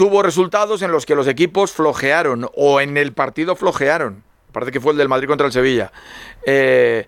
[0.00, 4.24] tuvo resultados en los que los equipos flojearon o en el partido flojearon.
[4.50, 5.92] Parece que fue el del Madrid contra el Sevilla.
[6.46, 7.06] Eh,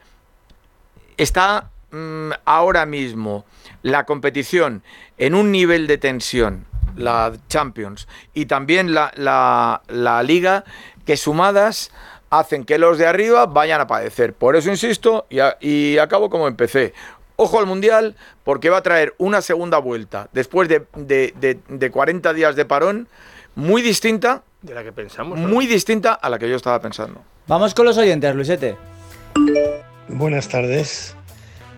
[1.16, 3.47] está mm, ahora mismo
[3.80, 4.82] la competición
[5.16, 10.64] en un nivel de tensión, la Champions, y también la, la- la Liga,
[11.07, 11.93] que sumadas
[12.28, 14.34] hacen que los de arriba vayan a padecer.
[14.34, 16.93] Por eso insisto y, y acabo como empecé.
[17.43, 18.14] Ojo al Mundial,
[18.45, 22.64] porque va a traer una segunda vuelta después de, de- de- de 40 días de
[22.64, 23.09] parón,
[23.55, 25.38] muy distinta, De la que pensamos.
[25.38, 25.49] ¿no?
[25.49, 27.20] muy distinta a la que yo estaba pensando.
[27.49, 28.76] Vamos con los oyentes, Luisete.
[30.09, 31.14] Buenas tardes.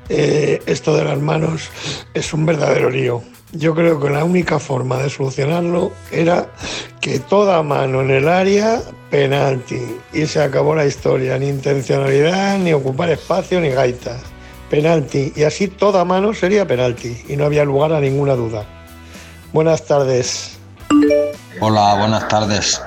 [0.09, 1.71] Eh, esto de las manos
[2.13, 3.23] es un verdadero lío.
[3.53, 6.49] Yo creo que la única forma de solucionarlo era
[7.01, 9.81] que toda mano en el área, penalti.
[10.13, 14.21] Y se acabó la historia, ni intencionalidad, ni ocupar espacio, ni gaitas.
[14.71, 15.33] Penalti.
[15.37, 17.23] Y así toda mano sería penalti.
[17.29, 18.65] Y no había lugar a ninguna duda.
[19.53, 20.59] Buenas tardes.
[21.61, 22.83] Hola, buenas tardes.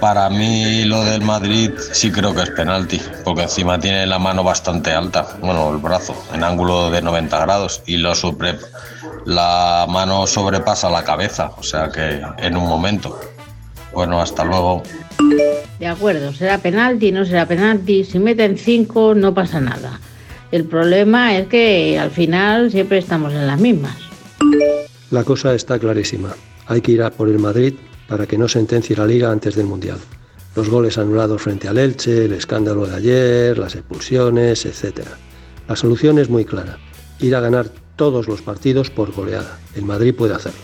[0.00, 4.44] Para mí lo del Madrid sí creo que es penalti, porque encima tiene la mano
[4.44, 8.56] bastante alta, bueno, el brazo, en ángulo de 90 grados, y lo sobre,
[9.26, 13.18] la mano sobrepasa la cabeza, o sea que en un momento.
[13.92, 14.82] Bueno, hasta luego.
[15.78, 18.04] De acuerdo, será penalti, no será penalti.
[18.04, 20.00] Si meten cinco, no pasa nada.
[20.54, 23.96] El problema es que al final siempre estamos en las mismas.
[25.10, 26.32] La cosa está clarísima.
[26.68, 27.74] Hay que ir a por el Madrid
[28.06, 29.98] para que no sentencie la liga antes del Mundial.
[30.54, 35.00] Los goles anulados frente al Elche, el escándalo de ayer, las expulsiones, etc.
[35.66, 36.78] La solución es muy clara.
[37.18, 39.58] Ir a ganar todos los partidos por goleada.
[39.74, 40.62] El Madrid puede hacerlo.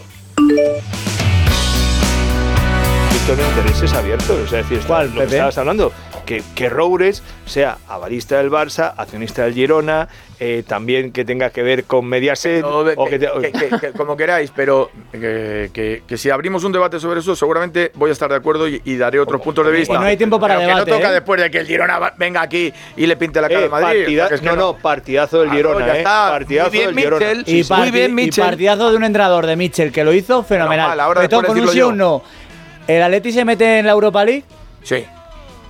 [3.31, 5.93] Esto de intereses abiertos, o sea, es decir, ¿Cuál, lo que estabas hablando,
[6.27, 10.09] que, que Roures sea avalista del Barça, accionista del Girona,
[10.41, 14.17] eh, también que tenga que ver con Mediaset, No, o que que- que- que- como
[14.17, 18.29] queráis, pero que, que- que si abrimos un debate sobre eso, seguramente voy a estar
[18.31, 19.95] de acuerdo y, y daré otros puntos de vista.
[19.95, 21.13] no hay tiempo para Pero debate, Que no toca ¿eh?
[21.13, 23.71] después de que el Girona va- venga aquí y le pinte la cara Eh, al
[23.71, 24.01] Madrid.
[24.01, 26.31] partida- es que no, no, partidazo del Claro, Girona, ya eh, está.
[26.31, 27.27] partidazo Muy bien, del Girona.
[27.35, 27.45] Mitchell.
[27.47, 27.73] Y.
[27.75, 28.45] Muy bien, y Mitchell.
[28.45, 30.89] partidazo de un entrenador de Mitchell que lo hizo fenomenal.
[30.89, 32.23] mal, ahora después con un sí o no.
[32.97, 34.45] ¿El Atleti se mete en la Europa League?
[34.83, 35.05] Sí.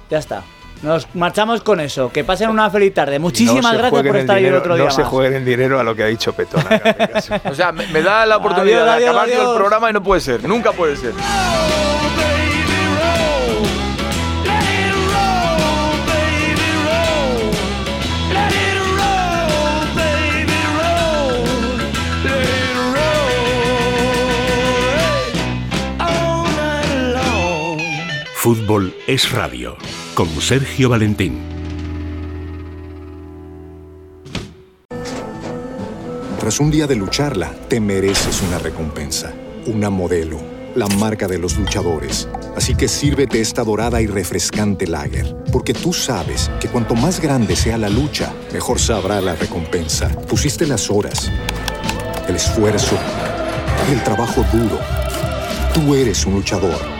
[0.08, 0.42] Ya está.
[0.82, 2.10] Nos marchamos con eso.
[2.10, 3.18] Que pasen una feliz tarde.
[3.18, 5.10] Muchísimas No se gracias jueguen por estar ahí el dinero- otro día No se más.
[5.10, 6.58] jueguen el dinero a lo que ha dicho caso.
[7.50, 9.50] O sea, me, me da la oportunidad Adiós, de adiós, acabar yo adiós.
[9.52, 10.42] el programa y no puede ser.
[10.48, 11.12] Nunca puede ser.
[28.50, 29.76] Fútbol es radio.
[30.12, 31.38] Con Sergio Valentín.
[36.40, 39.32] Tras un día de lucharla, te mereces una recompensa,
[39.66, 40.40] una modelo,
[40.74, 42.28] la marca de los luchadores.
[42.56, 47.54] Así que sírvete esta dorada y refrescante lager, porque tú sabes que cuanto más grande
[47.54, 50.08] sea la lucha, mejor sabrá la recompensa.
[50.26, 51.30] Pusiste las horas,
[52.26, 52.98] el esfuerzo,
[53.92, 54.80] el trabajo duro.
[55.72, 56.99] Tú eres un luchador